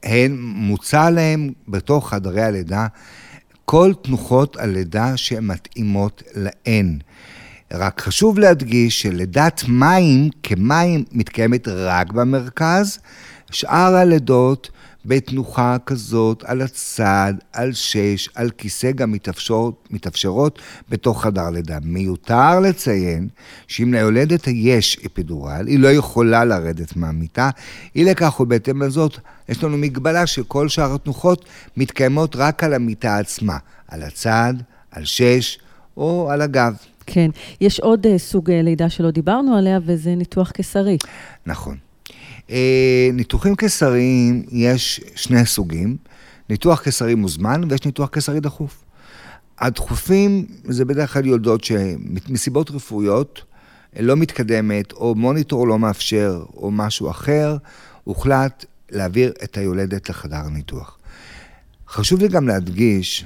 הן, 0.04 0.38
מוצע 0.40 1.10
להם 1.10 1.52
בתוך 1.68 2.10
חדרי 2.10 2.42
הלידה 2.42 2.88
כל 3.66 3.94
תנוחות 4.02 4.58
הלידה 4.58 5.18
שמתאימות 5.18 6.24
להן. 6.36 7.00
רק 7.74 8.02
חשוב 8.02 8.40
להדגיש 8.40 9.02
שלידת 9.02 9.64
מים 9.68 10.30
כמים 10.44 11.04
מתקיימת 11.12 11.68
רק 11.68 12.12
במרכז, 12.12 13.00
שאר 13.52 13.96
הלידות 13.96 14.70
בתנוחה 15.06 15.78
כזאת 15.86 16.44
על 16.44 16.62
הצד, 16.62 17.34
על 17.54 17.74
שש, 17.74 18.30
על 18.36 18.50
כיסא 18.50 18.92
גם 18.92 19.12
מתאפשרות, 19.12 19.88
מתאפשרות 19.92 20.60
בתוך 20.90 21.24
חדר 21.24 21.50
לידה. 21.50 21.78
מיותר 21.84 22.60
לציין 22.60 23.28
שאם 23.68 23.94
ליולדת 23.94 24.48
יש 24.48 24.98
אפידורל, 25.06 25.68
היא 25.68 25.80
לא 25.80 25.88
יכולה 25.88 26.46
לרדת 26.46 26.96
מהמיטה, 26.96 27.50
אי 27.96 28.04
לכך 28.04 28.40
ובהתאם 28.40 28.82
לזאת, 28.82 29.18
יש 29.50 29.64
לנו 29.64 29.78
מגבלה 29.78 30.28
שכל 30.28 30.70
שאר 30.70 30.96
התנוחות 30.96 31.46
מתקיימות 31.78 32.36
רק 32.36 32.64
על 32.64 32.74
המיטה 32.74 33.18
עצמה, 33.18 33.58
על 33.88 34.04
הצד, 34.04 34.54
על 34.92 35.06
שש 35.06 35.60
או 35.98 36.32
על 36.32 36.42
הגב. 36.42 36.74
כן. 37.06 37.30
יש 37.62 37.80
עוד 37.80 38.06
uh, 38.06 38.10
סוג 38.18 38.50
uh, 38.50 38.54
לידה 38.64 38.90
שלא 38.90 39.12
דיברנו 39.12 39.56
עליה, 39.56 39.80
וזה 39.86 40.16
ניתוח 40.16 40.52
קיסרי. 40.52 40.98
נכון. 41.46 41.78
אה, 42.52 43.10
ניתוחים 43.14 43.56
קיסריים, 43.56 44.44
יש 44.52 45.02
שני 45.16 45.46
סוגים. 45.46 45.98
ניתוח 46.50 46.82
קיסרי 46.82 47.16
מוזמן 47.16 47.62
ויש 47.70 47.86
ניתוח 47.86 48.10
קיסרי 48.10 48.40
דחוף. 48.40 48.84
הדחופים 49.60 50.46
זה 50.64 50.86
בדרך 50.86 51.14
כלל 51.14 51.26
יולדות 51.26 51.64
שמסיבות 51.64 52.72
רפואיות 52.72 53.42
לא 54.00 54.16
מתקדמת, 54.16 54.92
או 54.92 55.16
מוניטור 55.16 55.68
לא 55.68 55.80
מאפשר, 55.80 56.44
או 56.54 56.72
משהו 56.72 57.10
אחר, 57.10 57.58
הוחלט 58.04 58.66
להעביר 58.92 59.34
את 59.44 59.58
היולדת 59.58 60.10
לחדר 60.10 60.50
ניתוח. 60.50 60.98
חשוב 61.88 62.20
לי 62.20 62.28
גם 62.28 62.48
להדגיש 62.48 63.26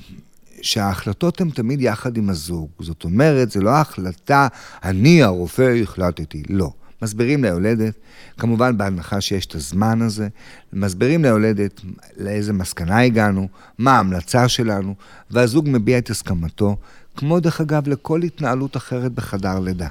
שההחלטות 0.61 1.41
הן 1.41 1.49
תמיד 1.49 1.81
יחד 1.81 2.17
עם 2.17 2.29
הזוג. 2.29 2.69
זאת 2.79 3.03
אומרת, 3.03 3.51
זה 3.51 3.61
לא 3.61 3.69
ההחלטה, 3.69 4.47
אני 4.83 5.23
הרופא 5.23 5.75
החלטתי, 5.83 6.43
לא. 6.49 6.71
מסבירים 7.01 7.43
ליולדת, 7.43 7.93
כמובן 8.37 8.77
בהנחה 8.77 9.21
שיש 9.21 9.45
את 9.45 9.55
הזמן 9.55 10.01
הזה, 10.01 10.27
מסבירים 10.73 11.23
ליולדת 11.23 11.81
לאיזה 12.17 12.53
מסקנה 12.53 12.99
הגענו, 13.01 13.47
מה 13.77 13.91
ההמלצה 13.91 14.47
שלנו, 14.47 14.95
והזוג 15.31 15.65
מביע 15.69 15.97
את 15.97 16.09
הסכמתו, 16.09 16.77
כמו 17.17 17.39
דרך 17.39 17.61
אגב 17.61 17.87
לכל 17.87 18.21
התנהלות 18.21 18.77
אחרת 18.77 19.11
בחדר 19.11 19.59
לידה. 19.59 19.87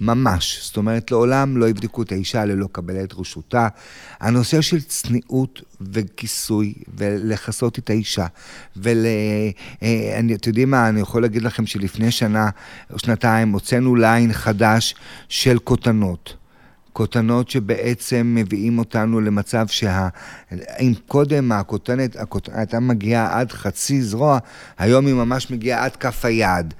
ממש. 0.00 0.60
זאת 0.62 0.76
אומרת, 0.76 1.10
לעולם 1.10 1.56
לא 1.56 1.68
יבדקו 1.68 2.02
את 2.02 2.12
האישה 2.12 2.44
ללא 2.44 2.68
קבלה 2.72 3.04
את 3.04 3.14
רשותה. 3.14 3.68
הנושא 4.20 4.60
של 4.60 4.80
צניעות 4.80 5.62
וכיסוי, 5.80 6.74
ולכסות 6.96 7.78
את 7.78 7.90
האישה, 7.90 8.26
ול... 8.76 9.06
אה, 9.82 10.18
אתם 10.18 10.48
יודעים 10.48 10.70
מה, 10.70 10.88
אני 10.88 11.00
יכול 11.00 11.22
להגיד 11.22 11.42
לכם 11.42 11.66
שלפני 11.66 12.10
שנה 12.10 12.50
או 12.92 12.98
שנתיים 12.98 13.52
הוצאנו 13.52 13.96
ליין 13.96 14.32
חדש 14.32 14.94
של 15.28 15.58
כותנות. 15.58 16.34
כותנות 16.96 17.50
שבעצם 17.50 18.32
מביאים 18.38 18.78
אותנו 18.78 19.20
למצב 19.20 19.66
שה... 19.68 20.08
אם 20.80 20.92
קודם 21.06 21.52
הכותנת, 21.52 22.16
הכותנת 22.16 22.56
הייתה 22.56 22.80
מגיעה 22.80 23.40
עד 23.40 23.52
חצי 23.52 24.02
זרוע, 24.02 24.38
היום 24.78 25.06
היא 25.06 25.14
ממש 25.14 25.50
מגיעה 25.50 25.84
עד 25.84 25.96
כף 25.96 26.24
היד. 26.24 26.74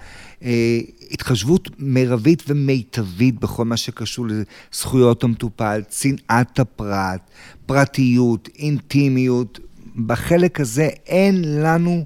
התחשבות 1.11 1.69
מרבית 1.79 2.43
ומיטבית 2.49 3.41
בכל 3.41 3.65
מה 3.65 3.77
שקשור 3.77 4.27
לזכויות 4.27 5.25
המטופל, 5.25 5.83
צנעת 5.89 6.59
הפרט, 6.59 7.31
פרטיות, 7.67 8.49
אינטימיות. 8.59 9.61
בחלק 10.07 10.61
הזה 10.61 10.89
אין 11.07 11.63
לנו, 11.63 12.05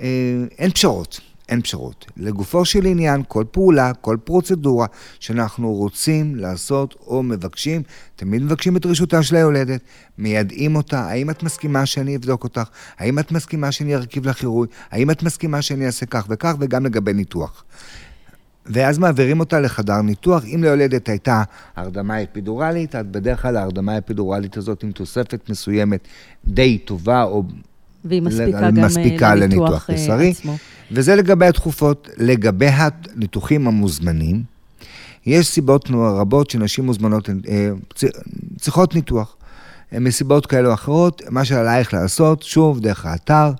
אה, 0.00 0.06
אין 0.58 0.70
פשרות. 0.70 1.20
אין 1.48 1.62
פשרות. 1.62 2.06
לגופו 2.16 2.64
של 2.64 2.86
עניין, 2.86 3.22
כל 3.28 3.44
פעולה, 3.50 3.94
כל 3.94 4.16
פרוצדורה 4.24 4.86
שאנחנו 5.20 5.72
רוצים 5.72 6.36
לעשות 6.36 6.94
או 7.06 7.22
מבקשים, 7.22 7.82
תמיד 8.16 8.42
מבקשים 8.42 8.76
את 8.76 8.86
רשותה 8.86 9.22
של 9.22 9.36
היולדת, 9.36 9.80
מיידעים 10.18 10.76
אותה, 10.76 11.00
האם 11.00 11.30
את 11.30 11.42
מסכימה 11.42 11.86
שאני 11.86 12.16
אבדוק 12.16 12.44
אותך? 12.44 12.68
האם 12.98 13.18
את 13.18 13.32
מסכימה 13.32 13.72
שאני 13.72 13.94
ארכיב 13.94 14.26
לך 14.26 14.40
עירוי? 14.40 14.68
האם 14.90 15.10
את 15.10 15.22
מסכימה 15.22 15.62
שאני 15.62 15.86
אעשה 15.86 16.06
כך 16.06 16.26
וכך? 16.28 16.54
וגם 16.60 16.86
לגבי 16.86 17.12
ניתוח. 17.12 17.64
ואז 18.68 18.98
מעבירים 18.98 19.40
אותה 19.40 19.60
לחדר 19.60 20.02
ניתוח. 20.02 20.44
אם 20.44 20.62
ליולדת 20.62 21.08
הייתה 21.08 21.42
הרדמה 21.76 22.22
אפידורלית, 22.22 22.94
אז 22.94 23.06
בדרך 23.10 23.42
כלל 23.42 23.56
ההרדמה 23.56 23.94
האפידורלית 23.94 24.56
הזאת 24.56 24.82
עם 24.82 24.92
תוספת 24.92 25.50
מסוימת 25.50 26.08
די 26.46 26.78
טובה, 26.78 27.22
או 27.22 27.42
והיא 28.04 28.22
מספיקה 28.22 28.70
גם 28.70 28.84
מספיקה 28.84 29.34
לניתוח 29.34 29.86
קיסרי. 29.86 30.30
עצמו. 30.30 30.56
וזה 30.92 31.16
לגבי 31.16 31.46
התכופות. 31.46 32.08
לגבי 32.16 32.68
הניתוחים 32.68 33.68
המוזמנים, 33.68 34.42
יש 35.26 35.46
סיבות 35.46 35.90
רבות 35.90 36.50
שנשים 36.50 36.86
מוזמנות, 36.86 37.30
אה, 37.48 37.70
צריכות 38.58 38.94
ניתוח. 38.94 39.36
מסיבות 39.92 40.46
כאלה 40.46 40.68
או 40.68 40.74
אחרות, 40.74 41.22
מה 41.30 41.44
שעלייך 41.44 41.94
לעשות, 41.94 42.42
שוב, 42.42 42.80
דרך 42.80 43.06
האתר, 43.06 43.50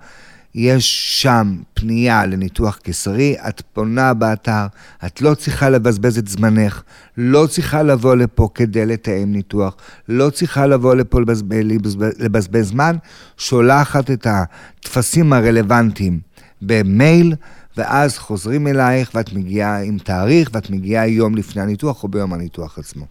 יש 0.55 1.23
שם 1.23 1.57
פנייה 1.75 2.27
לניתוח 2.27 2.77
קיסרי, 2.77 3.37
את 3.49 3.63
פונה 3.73 4.15
באתר, 4.15 4.67
את 5.07 5.23
לא 5.23 5.35
צריכה 5.35 5.71
לבזבז 5.71 6.19
את 6.19 6.29
זמנך, 6.29 6.83
לא 7.17 7.47
צריכה 7.47 7.83
לבוא 7.83 8.15
לפה 8.15 8.49
כדי 8.55 8.87
לתאם 8.87 9.33
ניתוח, 9.33 9.77
לא 10.09 10.31
צריכה 10.31 10.67
לבוא 10.67 10.95
לפה 10.95 11.21
לבזבז, 11.21 11.97
לבזבז 12.19 12.69
זמן, 12.69 12.97
שולחת 13.37 14.11
את 14.11 14.27
הטפסים 14.31 15.33
הרלוונטיים 15.33 16.21
במייל, 16.63 17.35
ואז 17.77 18.19
חוזרים 18.19 18.67
אלייך 18.67 19.11
ואת 19.15 19.33
מגיעה 19.33 19.83
עם 19.83 19.99
תאריך 19.99 20.51
ואת 20.53 20.71
מגיעה 20.71 21.09
יום 21.09 21.37
לפני 21.37 21.63
הניתוח 21.63 22.03
או 22.03 22.09
ביום 22.09 22.33
הניתוח 22.33 22.79
עצמו. 22.79 23.07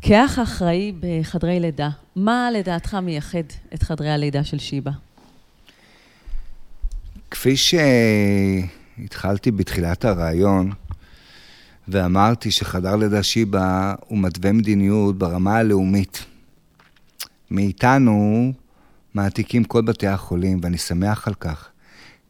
כאח 0.00 0.38
אחראי 0.38 0.92
בחדרי 1.00 1.60
לידה, 1.60 1.88
מה 2.16 2.48
לדעתך 2.50 2.94
מייחד 2.94 3.38
את 3.74 3.82
חדרי 3.82 4.10
הלידה 4.10 4.44
של 4.44 4.58
שיבא? 4.58 4.90
כפי 7.34 7.54
שהתחלתי 8.96 9.50
בתחילת 9.50 10.04
הרעיון, 10.04 10.72
ואמרתי 11.88 12.50
שחדר 12.50 12.96
לידה 12.96 13.22
שיבא 13.22 13.94
הוא 14.06 14.18
מתווה 14.18 14.52
מדיניות 14.52 15.18
ברמה 15.18 15.56
הלאומית. 15.56 16.24
מאיתנו 17.50 18.52
מעתיקים 19.14 19.64
כל 19.64 19.82
בתי 19.82 20.06
החולים, 20.06 20.60
ואני 20.62 20.78
שמח 20.78 21.28
על 21.28 21.34
כך, 21.34 21.68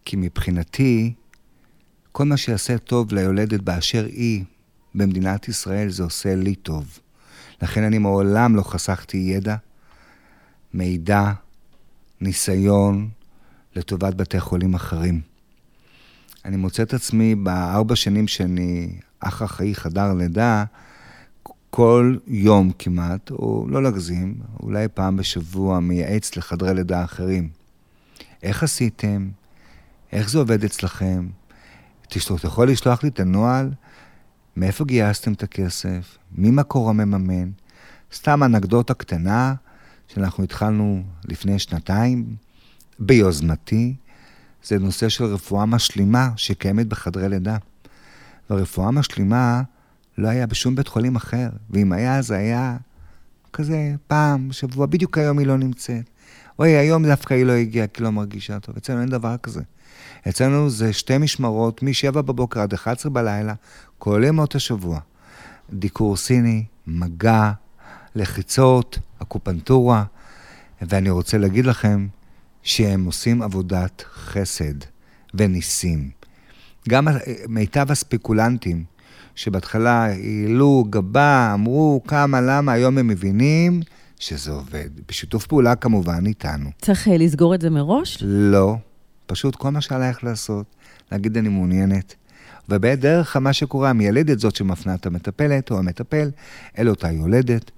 כי 0.04 0.16
מבחינתי, 0.16 1.12
כל 2.12 2.24
מה 2.24 2.36
שיעשה 2.36 2.78
טוב 2.78 3.12
ליולדת 3.12 3.60
באשר 3.60 4.04
היא 4.04 4.44
במדינת 4.94 5.48
ישראל, 5.48 5.88
זה 5.88 6.02
עושה 6.02 6.34
לי 6.34 6.54
טוב. 6.54 6.98
לכן 7.62 7.82
אני 7.82 7.98
מעולם 7.98 8.56
לא 8.56 8.62
חסכתי 8.62 9.16
ידע, 9.16 9.56
מידע, 10.74 11.32
ניסיון 12.20 13.08
לטובת 13.76 14.14
בתי 14.14 14.40
חולים 14.40 14.74
אחרים. 14.74 15.20
אני 16.44 16.56
מוצא 16.56 16.82
את 16.82 16.94
עצמי 16.94 17.34
בארבע 17.34 17.96
שנים 17.96 18.28
שאני 18.28 18.98
אח 19.20 19.42
אחראי 19.42 19.74
חדר 19.74 20.14
לידה, 20.14 20.64
כל 21.70 22.16
יום 22.26 22.70
כמעט, 22.78 23.30
או 23.30 23.66
לא 23.68 23.82
להגזים, 23.82 24.34
אולי 24.60 24.88
פעם 24.88 25.16
בשבוע, 25.16 25.80
מייעץ 25.80 26.36
לחדרי 26.36 26.74
לידה 26.74 27.04
אחרים. 27.04 27.48
איך 28.42 28.62
עשיתם? 28.62 29.28
איך 30.12 30.30
זה 30.30 30.38
עובד 30.38 30.64
אצלכם? 30.64 31.28
תשלח, 32.08 32.38
אתה 32.38 32.46
יכול 32.46 32.70
לשלוח 32.70 33.02
לי 33.02 33.08
את 33.08 33.20
הנוהל? 33.20 33.70
מאיפה 34.56 34.84
גייסתם 34.84 35.32
את 35.32 35.42
הכסף? 35.42 36.18
מי 36.32 36.50
מקור 36.50 36.90
המממן? 36.90 37.50
סתם 38.14 38.42
אנקדוטה 38.42 38.94
קטנה, 38.94 39.54
שאנחנו 40.08 40.44
התחלנו 40.44 41.02
לפני 41.24 41.58
שנתיים, 41.58 42.36
ביוזמתי, 42.98 43.94
זה 44.64 44.78
נושא 44.78 45.08
של 45.08 45.24
רפואה 45.24 45.66
משלימה 45.66 46.30
שקיימת 46.36 46.86
בחדרי 46.86 47.28
לידה. 47.28 47.56
והרפואה 48.50 48.90
משלימה 48.90 49.62
לא 50.18 50.28
היה 50.28 50.46
בשום 50.46 50.74
בית 50.74 50.88
חולים 50.88 51.16
אחר, 51.16 51.48
ואם 51.70 51.92
היה, 51.92 52.22
זה 52.22 52.36
היה 52.36 52.76
כזה 53.52 53.94
פעם, 54.06 54.52
שבוע, 54.52 54.86
בדיוק 54.86 55.18
היום 55.18 55.38
היא 55.38 55.46
לא 55.46 55.56
נמצאת. 55.56 56.10
אוי, 56.58 56.70
היום 56.76 57.06
דווקא 57.06 57.34
היא 57.34 57.44
לא 57.44 57.52
הגיעה 57.52 57.86
כי 57.86 58.02
לא 58.02 58.10
מרגישה 58.10 58.60
טוב. 58.60 58.76
אצלנו 58.76 59.00
אין 59.00 59.08
דבר 59.08 59.36
כזה. 59.36 59.62
אצלנו 60.28 60.70
זה 60.70 60.92
שתי 60.92 61.18
משמרות, 61.18 61.82
מ-7 61.82 62.12
בבוקר 62.12 62.60
עד 62.60 62.72
11 62.72 63.12
בלילה, 63.12 63.54
כל 63.98 64.22
ימות 64.26 64.54
השבוע. 64.54 65.00
דיקור 65.72 66.16
סיני, 66.16 66.64
מגע, 66.86 67.52
לחיצות, 68.14 68.98
אקופנטורה, 69.22 70.04
ואני 70.82 71.10
רוצה 71.10 71.38
להגיד 71.38 71.66
לכם 71.66 72.06
שהם 72.64 73.04
עושים 73.04 73.42
עבודת 73.42 74.04
חסד 74.14 74.74
וניסים. 75.34 76.10
גם 76.88 77.08
מיטב 77.48 77.90
הספקולנטים, 77.90 78.84
שבהתחלה 79.34 80.04
העלו 80.04 80.84
גבה, 80.90 81.50
אמרו 81.54 82.02
כמה, 82.06 82.40
למה, 82.40 82.72
היום 82.72 82.98
הם 82.98 83.06
מבינים 83.06 83.80
שזה 84.18 84.50
עובד. 84.50 84.88
בשיתוף 85.08 85.46
פעולה 85.46 85.76
כמובן 85.76 86.26
איתנו. 86.26 86.70
צריך 86.80 87.08
אה, 87.08 87.16
לסגור 87.16 87.54
את 87.54 87.60
זה 87.60 87.70
מראש? 87.70 88.18
לא, 88.22 88.76
פשוט 89.26 89.56
כל 89.56 89.70
מה 89.70 89.80
שעלייך 89.80 90.24
לעשות, 90.24 90.66
להגיד 91.12 91.36
אני 91.36 91.48
מעוניינת. 91.48 92.14
ובדרך 92.68 93.36
מה 93.36 93.52
שקורה, 93.52 93.90
המיילדת 93.90 94.38
זאת 94.38 94.56
שמפנה 94.56 94.94
את 94.94 95.06
המטפלת 95.06 95.70
או 95.70 95.78
המטפל, 95.78 96.30
אל 96.78 96.88
אותה 96.88 97.10
יולדת, 97.10 97.70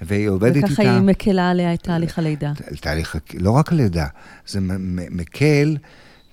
והיא 0.00 0.28
עובדת 0.28 0.56
איתה. 0.56 0.66
וככה 0.66 0.82
היא 0.82 1.00
מקלה 1.00 1.50
עליה 1.50 1.74
את 1.74 1.82
תהליך 1.82 2.18
הלידה. 2.18 2.52
תהליך, 2.80 3.16
לא 3.34 3.50
רק 3.50 3.72
הלידה, 3.72 4.06
זה 4.46 4.58
מקל, 5.10 5.76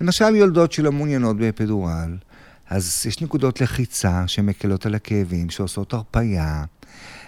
למשל 0.02 0.36
יולדות 0.36 0.72
שלא 0.72 0.91
מעוניינות 0.91 1.38
באפידורל, 1.38 2.17
אז 2.70 3.04
יש 3.08 3.22
נקודות 3.22 3.62
לחיצה 3.62 4.24
שמקלות 4.28 4.86
על 4.86 4.96
הכאבים, 4.96 5.50
שעושות 5.50 5.93
הרפייה, 5.93 6.63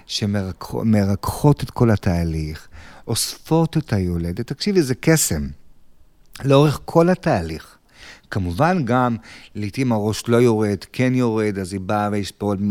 שמרככות 0.06 1.64
את 1.64 1.70
כל 1.70 1.92
התהליך, 1.92 2.68
אוספות 3.08 3.78
את 3.78 3.94
היולדת. 3.94 4.48
תקשיבי, 4.48 4.82
זה 4.82 4.96
קסם. 4.96 5.48
לאורך 6.46 6.80
כל 6.86 7.10
התהליך. 7.10 7.79
כמובן 8.32 8.86
גם, 8.86 9.16
לעתים 9.56 9.92
הראש 9.92 10.24
לא 10.28 10.38
יורד, 10.38 10.78
כן 10.94 11.16
יורד, 11.16 11.60
אז 11.60 11.74
היא 11.74 11.82
באה 11.82 12.10
ויש 12.12 12.32
פה 12.32 12.46
עוד, 12.46 12.62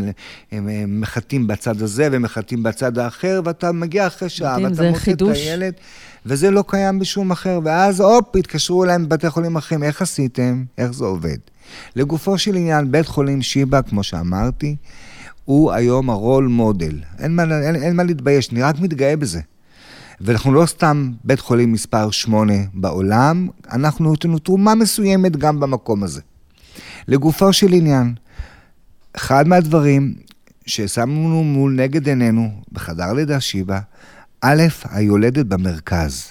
הם 0.51 1.01
מחטאים 1.01 1.47
בצד 1.47 1.81
הזה 1.81 2.07
ומחטאים 2.11 2.63
בצד 2.63 2.97
האחר, 2.97 3.41
ואתה 3.45 3.71
מגיע 3.71 4.07
אחרי 4.07 4.29
שעה, 4.29 4.57
ואתה 4.63 4.89
מוצא 4.89 5.11
את 5.11 5.21
הילד, 5.35 5.73
וזה 6.25 6.51
לא 6.51 6.63
קיים 6.67 6.99
בשום 6.99 7.31
אחר, 7.31 7.59
ואז 7.63 8.01
הופ, 8.01 8.35
התקשרו 8.35 8.83
אליהם 8.83 9.05
בבתי 9.05 9.29
חולים 9.29 9.55
אחרים, 9.55 9.83
איך 9.83 10.01
עשיתם? 10.01 10.63
איך 10.77 10.91
זה 10.91 11.05
עובד? 11.05 11.37
לגופו 11.95 12.37
של 12.37 12.55
עניין, 12.55 12.91
בית 12.91 13.07
חולים 13.07 13.41
שיבא, 13.41 13.81
כמו 13.81 14.03
שאמרתי, 14.03 14.75
הוא 15.45 15.71
היום 15.71 16.09
הרול 16.09 16.47
מודל. 16.47 16.99
אין 17.19 17.35
מה, 17.35 17.43
אין, 17.43 17.75
אין 17.75 17.95
מה 17.95 18.03
להתבייש, 18.03 18.49
אני 18.51 18.61
רק 18.61 18.79
מתגאה 18.79 19.15
בזה. 19.15 19.39
ואנחנו 20.21 20.53
לא 20.53 20.65
סתם 20.65 21.11
בית 21.23 21.39
חולים 21.39 21.71
מספר 21.71 22.11
8 22.11 22.53
בעולם, 22.73 23.47
אנחנו 23.71 24.05
נותנים 24.05 24.37
תרומה 24.37 24.75
מסוימת 24.75 25.37
גם 25.37 25.59
במקום 25.59 26.03
הזה. 26.03 26.21
לגופו 27.07 27.53
של 27.53 27.73
עניין, 27.73 28.13
אחד 29.13 29.47
מהדברים 29.47 30.13
ששמנו 30.65 31.43
מול 31.43 31.73
נגד 31.75 32.07
עינינו 32.07 32.51
בחדר 32.71 33.13
לידה 33.13 33.39
שיבא, 33.39 33.79
א', 34.41 34.63
היולדת 34.89 35.45
במרכז. 35.45 36.25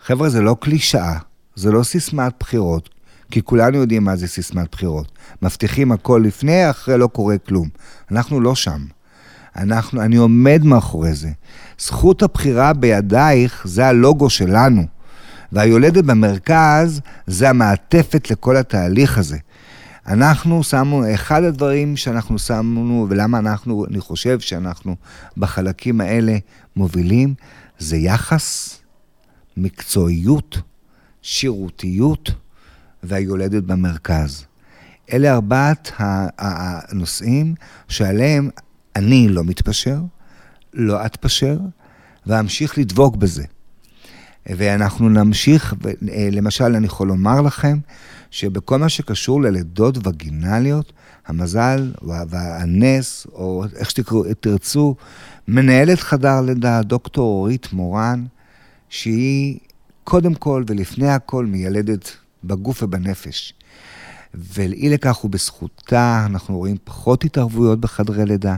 חבר'ה, 0.00 0.28
זה 0.28 0.40
לא 0.40 0.56
קלישאה, 0.60 1.18
זה 1.54 1.70
לא 1.70 1.82
סיסמת 1.82 2.32
בחירות, 2.40 2.90
כי 3.30 3.42
כולנו 3.42 3.76
יודעים 3.76 4.04
מה 4.04 4.16
זה 4.16 4.28
סיסמת 4.28 4.72
בחירות. 4.72 5.12
מבטיחים 5.42 5.92
הכל 5.92 6.22
לפני, 6.24 6.70
אחרי 6.70 6.98
לא 6.98 7.06
קורה 7.06 7.38
כלום. 7.38 7.68
אנחנו 8.10 8.40
לא 8.40 8.54
שם. 8.54 8.95
אנחנו, 9.56 10.02
אני 10.02 10.16
עומד 10.16 10.60
מאחורי 10.64 11.14
זה. 11.14 11.30
זכות 11.78 12.22
הבחירה 12.22 12.72
בידייך, 12.72 13.62
זה 13.64 13.86
הלוגו 13.86 14.30
שלנו. 14.30 14.82
והיולדת 15.52 16.04
במרכז, 16.04 17.00
זה 17.26 17.50
המעטפת 17.50 18.30
לכל 18.30 18.56
התהליך 18.56 19.18
הזה. 19.18 19.38
אנחנו 20.06 20.64
שמנו, 20.64 21.14
אחד 21.14 21.42
הדברים 21.42 21.96
שאנחנו 21.96 22.38
שמנו, 22.38 23.06
ולמה 23.10 23.38
אנחנו, 23.38 23.86
אני 23.86 24.00
חושב 24.00 24.40
שאנחנו 24.40 24.96
בחלקים 25.36 26.00
האלה 26.00 26.36
מובילים, 26.76 27.34
זה 27.78 27.96
יחס, 27.96 28.78
מקצועיות, 29.56 30.58
שירותיות 31.22 32.30
והיולדת 33.02 33.62
במרכז. 33.62 34.44
אלה 35.12 35.32
ארבעת 35.34 35.92
הנושאים 36.38 37.54
שעליהם 37.88 38.50
אני 38.96 39.28
לא 39.28 39.44
מתפשר, 39.44 39.98
לא 40.74 41.06
אתפשר, 41.06 41.58
ואמשיך 42.26 42.78
לדבוק 42.78 43.16
בזה. 43.16 43.44
ואנחנו 44.46 45.08
נמשיך, 45.08 45.74
למשל, 46.32 46.64
אני 46.64 46.86
יכול 46.86 47.08
לומר 47.08 47.40
לכם, 47.40 47.78
שבכל 48.30 48.78
מה 48.78 48.88
שקשור 48.88 49.42
ללידות 49.42 50.06
וגינליות, 50.06 50.92
המזל 51.26 51.92
והנס, 52.28 53.26
או 53.32 53.64
איך 53.76 53.90
שתרצו, 53.90 54.94
מנהלת 55.48 56.00
חדר 56.00 56.40
לידה, 56.40 56.82
דוקטור 56.82 57.38
אורית 57.38 57.72
מורן, 57.72 58.24
שהיא 58.88 59.58
קודם 60.04 60.34
כל 60.34 60.64
ולפני 60.66 61.08
הכל 61.08 61.46
מיילדת 61.46 62.16
בגוף 62.44 62.82
ובנפש. 62.82 63.54
ואי 64.34 64.88
לכך 64.88 65.24
ובזכותה 65.24 66.22
אנחנו 66.26 66.58
רואים 66.58 66.76
פחות 66.84 67.24
התערבויות 67.24 67.80
בחדרי 67.80 68.24
לידה, 68.26 68.56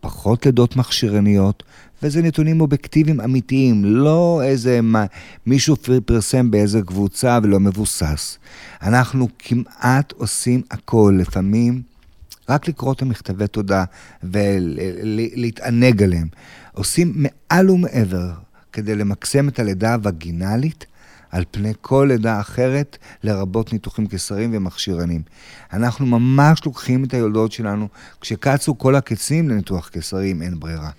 פחות 0.00 0.46
לידות 0.46 0.76
מכשירניות, 0.76 1.62
וזה 2.02 2.22
נתונים 2.22 2.60
אובייקטיביים 2.60 3.20
אמיתיים, 3.20 3.84
לא 3.84 4.40
איזה 4.44 4.80
מה, 4.80 5.04
מישהו 5.46 5.76
פרסם 6.06 6.50
באיזה 6.50 6.82
קבוצה 6.82 7.38
ולא 7.42 7.60
מבוסס. 7.60 8.38
אנחנו 8.82 9.28
כמעט 9.38 10.12
עושים 10.12 10.62
הכל, 10.70 11.18
לפעמים 11.20 11.82
רק 12.48 12.68
לקרוא 12.68 12.92
את 12.92 13.02
המכתבי 13.02 13.46
תודה 13.46 13.84
ולהתענג 14.22 16.02
עליהם. 16.02 16.28
עושים 16.72 17.12
מעל 17.16 17.70
ומעבר 17.70 18.32
כדי 18.72 18.94
למקסם 18.94 19.48
את 19.48 19.58
הלידה 19.58 19.94
הווגינלית 19.94 20.86
על 21.36 21.44
פני 21.50 21.72
כל 21.80 22.06
לידה 22.08 22.40
אחרת, 22.40 22.98
לרבות 23.22 23.72
ניתוחים 23.72 24.06
קיסריים 24.06 24.50
ומכשירנים. 24.52 25.22
אנחנו 25.72 26.06
ממש 26.06 26.60
לוקחים 26.66 27.04
את 27.04 27.14
היולדות 27.14 27.52
שלנו, 27.52 27.88
כשקצו 28.20 28.78
כל 28.78 28.94
הקצים 28.94 29.48
לניתוח 29.48 29.88
קיסרי, 29.88 30.32
אם 30.32 30.42
אין 30.42 30.60
ברירה. 30.60 30.90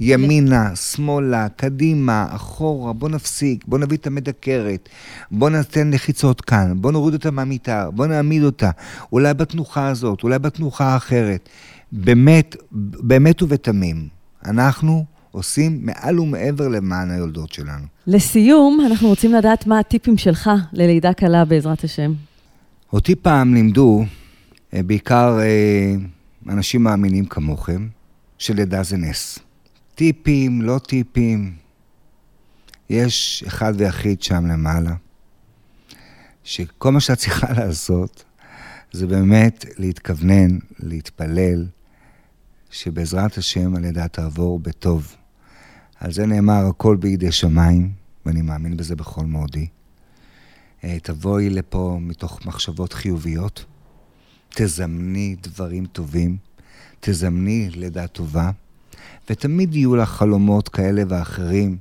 ימינה, 0.00 0.76
שמאלה, 0.76 1.48
קדימה, 1.48 2.26
אחורה, 2.30 2.92
בוא 2.92 3.08
נפסיק, 3.08 3.64
בוא 3.66 3.78
נביא 3.78 3.96
את 3.96 4.06
המדקרת, 4.06 4.88
בוא 5.30 5.50
ניתן 5.50 5.90
לחיצות 5.90 6.40
כאן, 6.40 6.72
בוא 6.76 6.92
נוריד 6.92 7.14
אותה 7.14 7.30
מהמיטה, 7.30 7.90
בוא 7.90 8.06
נעמיד 8.06 8.42
אותה, 8.42 8.70
אולי 9.12 9.34
בתנוחה 9.34 9.88
הזאת, 9.88 10.22
אולי 10.22 10.38
בתנוחה 10.38 10.84
האחרת. 10.84 11.48
באמת, 11.92 12.56
באמת 12.72 13.42
ובתמים, 13.42 14.08
אנחנו 14.44 15.13
עושים 15.34 15.78
מעל 15.82 16.20
ומעבר 16.20 16.68
למען 16.68 17.10
היולדות 17.10 17.52
שלנו. 17.52 17.84
לסיום, 18.06 18.86
אנחנו 18.86 19.08
רוצים 19.08 19.32
לדעת 19.32 19.66
מה 19.66 19.78
הטיפים 19.78 20.18
שלך 20.18 20.50
ללידה 20.72 21.12
קלה 21.12 21.44
בעזרת 21.44 21.84
השם. 21.84 22.12
אותי 22.92 23.14
פעם 23.14 23.54
לימדו, 23.54 24.04
אה, 24.74 24.82
בעיקר 24.82 25.38
אה, 25.40 25.94
אנשים 26.48 26.82
מאמינים 26.82 27.24
כמוכם, 27.24 27.88
שלידה 28.38 28.82
זה 28.82 28.96
נס. 28.96 29.38
טיפים, 29.94 30.62
לא 30.62 30.78
טיפים. 30.78 31.54
יש 32.90 33.44
אחד 33.46 33.72
ויחיד 33.76 34.22
שם 34.22 34.46
למעלה, 34.46 34.94
שכל 36.44 36.92
מה 36.92 37.00
שאת 37.00 37.18
צריכה 37.18 37.52
לעשות 37.58 38.24
זה 38.92 39.06
באמת 39.06 39.64
להתכוונן, 39.78 40.58
להתפלל, 40.78 41.66
שבעזרת 42.70 43.38
השם 43.38 43.76
הלידה 43.76 44.08
תעבור 44.08 44.58
בטוב. 44.58 45.16
על 46.00 46.12
זה 46.12 46.26
נאמר, 46.26 46.66
הכל 46.66 46.96
בידי 46.96 47.32
שמיים, 47.32 47.92
ואני 48.26 48.42
מאמין 48.42 48.76
בזה 48.76 48.96
בכל 48.96 49.26
מאודי. 49.26 49.66
אה, 50.84 50.98
תבואי 51.02 51.50
לפה 51.50 51.98
מתוך 52.00 52.46
מחשבות 52.46 52.92
חיוביות, 52.92 53.64
תזמני 54.54 55.36
דברים 55.40 55.86
טובים, 55.86 56.36
תזמני 57.00 57.70
לידה 57.70 58.06
טובה, 58.06 58.50
ותמיד 59.30 59.74
יהיו 59.74 59.96
לך 59.96 60.08
חלומות 60.08 60.68
כאלה 60.68 61.02
ואחרים. 61.08 61.76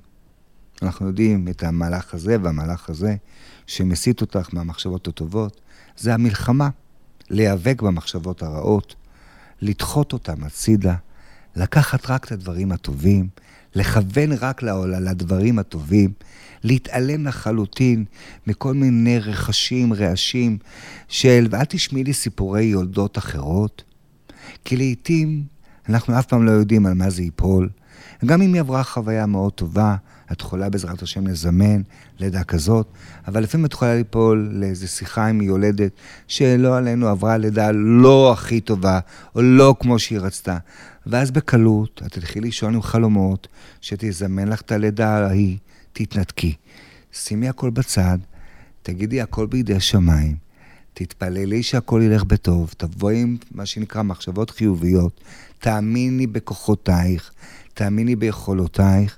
אנחנו 0.81 1.07
יודעים 1.07 1.47
את 1.47 1.63
המהלך 1.63 2.13
הזה 2.13 2.37
והמהלך 2.41 2.89
הזה, 2.89 3.15
שמסיט 3.67 4.21
אותך 4.21 4.49
מהמחשבות 4.53 5.07
הטובות, 5.07 5.61
זה 5.97 6.13
המלחמה. 6.13 6.69
להיאבק 7.29 7.81
במחשבות 7.81 8.43
הרעות, 8.43 8.95
לדחות 9.61 10.13
אותם 10.13 10.43
הצידה, 10.43 10.95
לקחת 11.55 12.09
רק 12.09 12.25
את 12.25 12.31
הדברים 12.31 12.71
הטובים, 12.71 13.27
לכוון 13.75 14.31
רק 14.31 14.63
לדברים 15.01 15.59
הטובים, 15.59 16.13
להתעלם 16.63 17.27
לחלוטין 17.27 18.05
מכל 18.47 18.73
מיני 18.73 19.19
רכשים, 19.19 19.93
רעשים 19.93 20.57
של, 21.07 21.47
ואל 21.49 21.65
תשמעי 21.65 22.03
לי 22.03 22.13
סיפורי 22.13 22.63
יולדות 22.63 23.17
אחרות, 23.17 23.83
כי 24.65 24.77
לעתים 24.77 25.43
אנחנו 25.89 26.19
אף 26.19 26.25
פעם 26.25 26.45
לא 26.45 26.51
יודעים 26.51 26.85
על 26.85 26.93
מה 26.93 27.09
זה 27.09 27.21
ייפול. 27.21 27.69
גם 28.25 28.41
אם 28.41 28.53
היא 28.53 28.61
עברה 28.61 28.83
חוויה 28.83 29.25
מאוד 29.25 29.53
טובה, 29.53 29.95
את 30.31 30.41
יכולה 30.41 30.69
בעזרת 30.69 31.01
השם 31.01 31.27
לזמן 31.27 31.81
לידה 32.19 32.43
כזאת, 32.43 32.87
אבל 33.27 33.43
לפעמים 33.43 33.65
את 33.65 33.73
יכולה 33.73 33.95
ליפול 33.95 34.49
לאיזו 34.53 34.87
שיחה 34.87 35.27
עם 35.27 35.41
יולדת 35.41 35.91
שלא 36.27 36.77
עלינו 36.77 37.07
עברה 37.07 37.37
לידה 37.37 37.71
לא 37.73 38.33
הכי 38.33 38.61
טובה, 38.61 38.99
או 39.35 39.41
לא 39.41 39.75
כמו 39.79 39.99
שהיא 39.99 40.19
רצתה. 40.19 40.57
ואז 41.05 41.31
בקלות 41.31 42.01
את 42.05 42.11
תלכי 42.11 42.39
לישון 42.39 42.75
עם 42.75 42.81
חלומות, 42.81 43.47
שתזמן 43.81 44.47
לך 44.47 44.61
את 44.61 44.71
הלידה 44.71 45.27
ההיא, 45.27 45.57
תתנתקי. 45.93 46.55
שימי 47.11 47.49
הכל 47.49 47.69
בצד, 47.69 48.17
תגידי 48.83 49.21
הכל 49.21 49.45
בידי 49.45 49.79
שמיים, 49.79 50.35
תתפללי 50.93 51.63
שהכל 51.63 52.01
ילך 52.03 52.23
בטוב, 52.23 52.73
תבואי 52.77 53.21
עם 53.21 53.37
מה 53.51 53.65
שנקרא 53.65 54.03
מחשבות 54.03 54.49
חיוביות, 54.49 55.21
תאמיני 55.59 56.27
בכוחותייך, 56.27 57.31
תאמיני 57.73 58.15
ביכולותייך, 58.15 59.17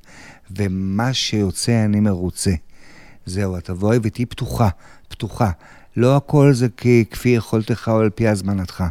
ומה 0.55 1.13
שיוצא 1.13 1.85
אני 1.85 1.99
מרוצה. 1.99 2.53
זהו, 3.25 3.57
את 3.57 3.63
תבואי 3.65 3.99
ותהיי 4.03 4.25
פתוחה, 4.25 4.69
פתוחה. 5.07 5.51
לא 5.97 6.17
הכל 6.17 6.53
זה 6.53 6.67
כפי 7.11 7.29
יכולתך 7.29 7.91
או 7.93 7.99
על 7.99 8.09
פי 8.09 8.27
הזמנתך. 8.27 8.83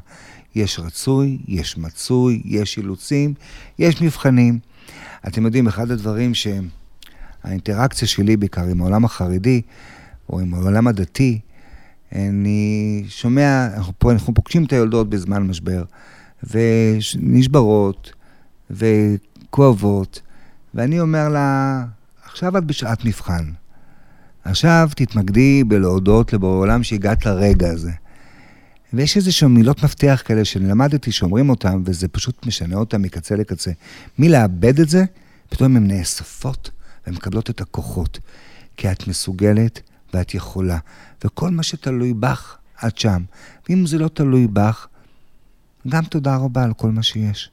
יש 0.55 0.79
רצוי, 0.79 1.39
יש 1.49 1.79
מצוי, 1.79 2.43
יש 2.45 2.79
אילוצים, 2.79 3.35
יש 3.79 4.03
מבחנים. 4.03 4.59
אתם 5.27 5.45
יודעים, 5.45 5.67
אחד 5.67 5.91
הדברים 5.91 6.33
שהאינטראקציה 6.35 8.09
שלי 8.09 8.37
בעיקר 8.37 8.65
עם 8.65 8.81
העולם 8.81 9.05
החרדי, 9.05 9.63
או 10.31 10.41
עם 10.41 10.55
העולם 10.55 10.87
הדתי, 10.87 11.41
אני 12.15 13.05
שומע, 13.09 13.69
אנחנו, 13.75 14.35
פוגשים 14.35 14.65
את 14.65 14.73
היולדות 14.73 15.11
בזמן 15.11 15.43
משבר, 15.43 15.85
ונשברות, 16.43 18.13
וכואבות, 18.71 20.21
ואני 20.75 21.01
אומר 21.01 21.29
לה, 21.29 21.85
עכשיו 22.25 22.59
את 22.59 22.65
בשעת 22.65 23.05
מבחן. 23.05 23.53
עכשיו 24.45 24.89
תתמקדי 24.97 25.65
בלהודות 25.65 26.33
לבורא 26.33 26.59
עולם 26.59 26.83
שהגעת 26.83 27.27
לרגע 27.27 27.71
הזה. 27.71 27.93
ויש 28.97 29.17
איזה 29.17 29.33
שהם 29.33 29.55
מילות 29.55 29.85
מפתח 29.85 30.23
כאלה 30.25 30.45
שלמדתי 30.45 31.13
שאומרים 31.13 31.51
אותם, 31.51 31.83
וזה 31.87 32.09
פשוט 32.09 32.47
משנה 32.47 32.77
אותם 32.77 33.03
מקצה 33.03 33.37
לקצה. 33.37 33.71
מלאבד 34.19 34.81
את 34.81 34.89
זה, 34.89 35.05
פתאום 35.49 35.77
הן 35.77 35.87
נאספות 35.87 36.71
ומקבלות 37.07 37.51
את 37.51 37.61
הכוחות. 37.61 38.19
כי 38.77 38.93
את 38.93 39.09
מסוגלת 39.09 39.81
ואת 40.15 40.35
יכולה. 40.35 40.79
וכל 41.25 41.51
מה 41.51 41.63
שתלוי 41.63 42.15
בך, 42.15 42.57
את 42.87 42.99
שם. 42.99 43.23
ואם 43.69 43.87
זה 43.87 43.99
לא 43.99 44.09
תלוי 44.09 44.47
בך, 44.47 44.87
גם 45.89 46.05
תודה 46.05 46.37
רבה 46.37 46.65
על 46.65 46.73
כל 46.73 46.91
מה 46.91 47.03
שיש. 47.03 47.51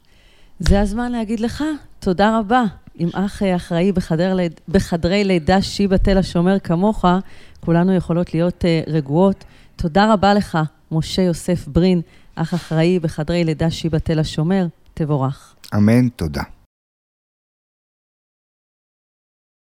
זה 0.60 0.82
הזמן 0.82 1.12
להגיד 1.12 1.40
לך 1.40 1.64
תודה 2.00 2.40
רבה. 2.40 2.64
אם 3.00 3.10
אח 3.14 3.42
אחראי 3.56 3.92
בחדר, 3.92 4.38
בחדרי 4.70 5.24
לידה 5.24 5.62
שיבא 5.62 5.98
תל 5.98 6.18
השומר 6.18 6.60
כמוך, 6.60 7.06
כולנו 7.60 7.96
יכולות 7.96 8.34
להיות 8.34 8.64
uh, 8.64 8.90
רגועות. 8.90 9.44
תודה 9.76 10.14
רבה 10.14 10.34
לך, 10.34 10.58
משה 10.92 11.22
יוסף 11.22 11.68
ברין, 11.68 12.02
אח 12.36 12.54
אחראי 12.54 13.00
בחדרי 13.00 13.44
לידה 13.44 13.72
שיבא 13.72 13.98
תל 13.98 14.20
השומר. 14.20 14.68
תבורך. 14.94 15.56
אמן, 15.76 16.10
תודה. 16.10 16.44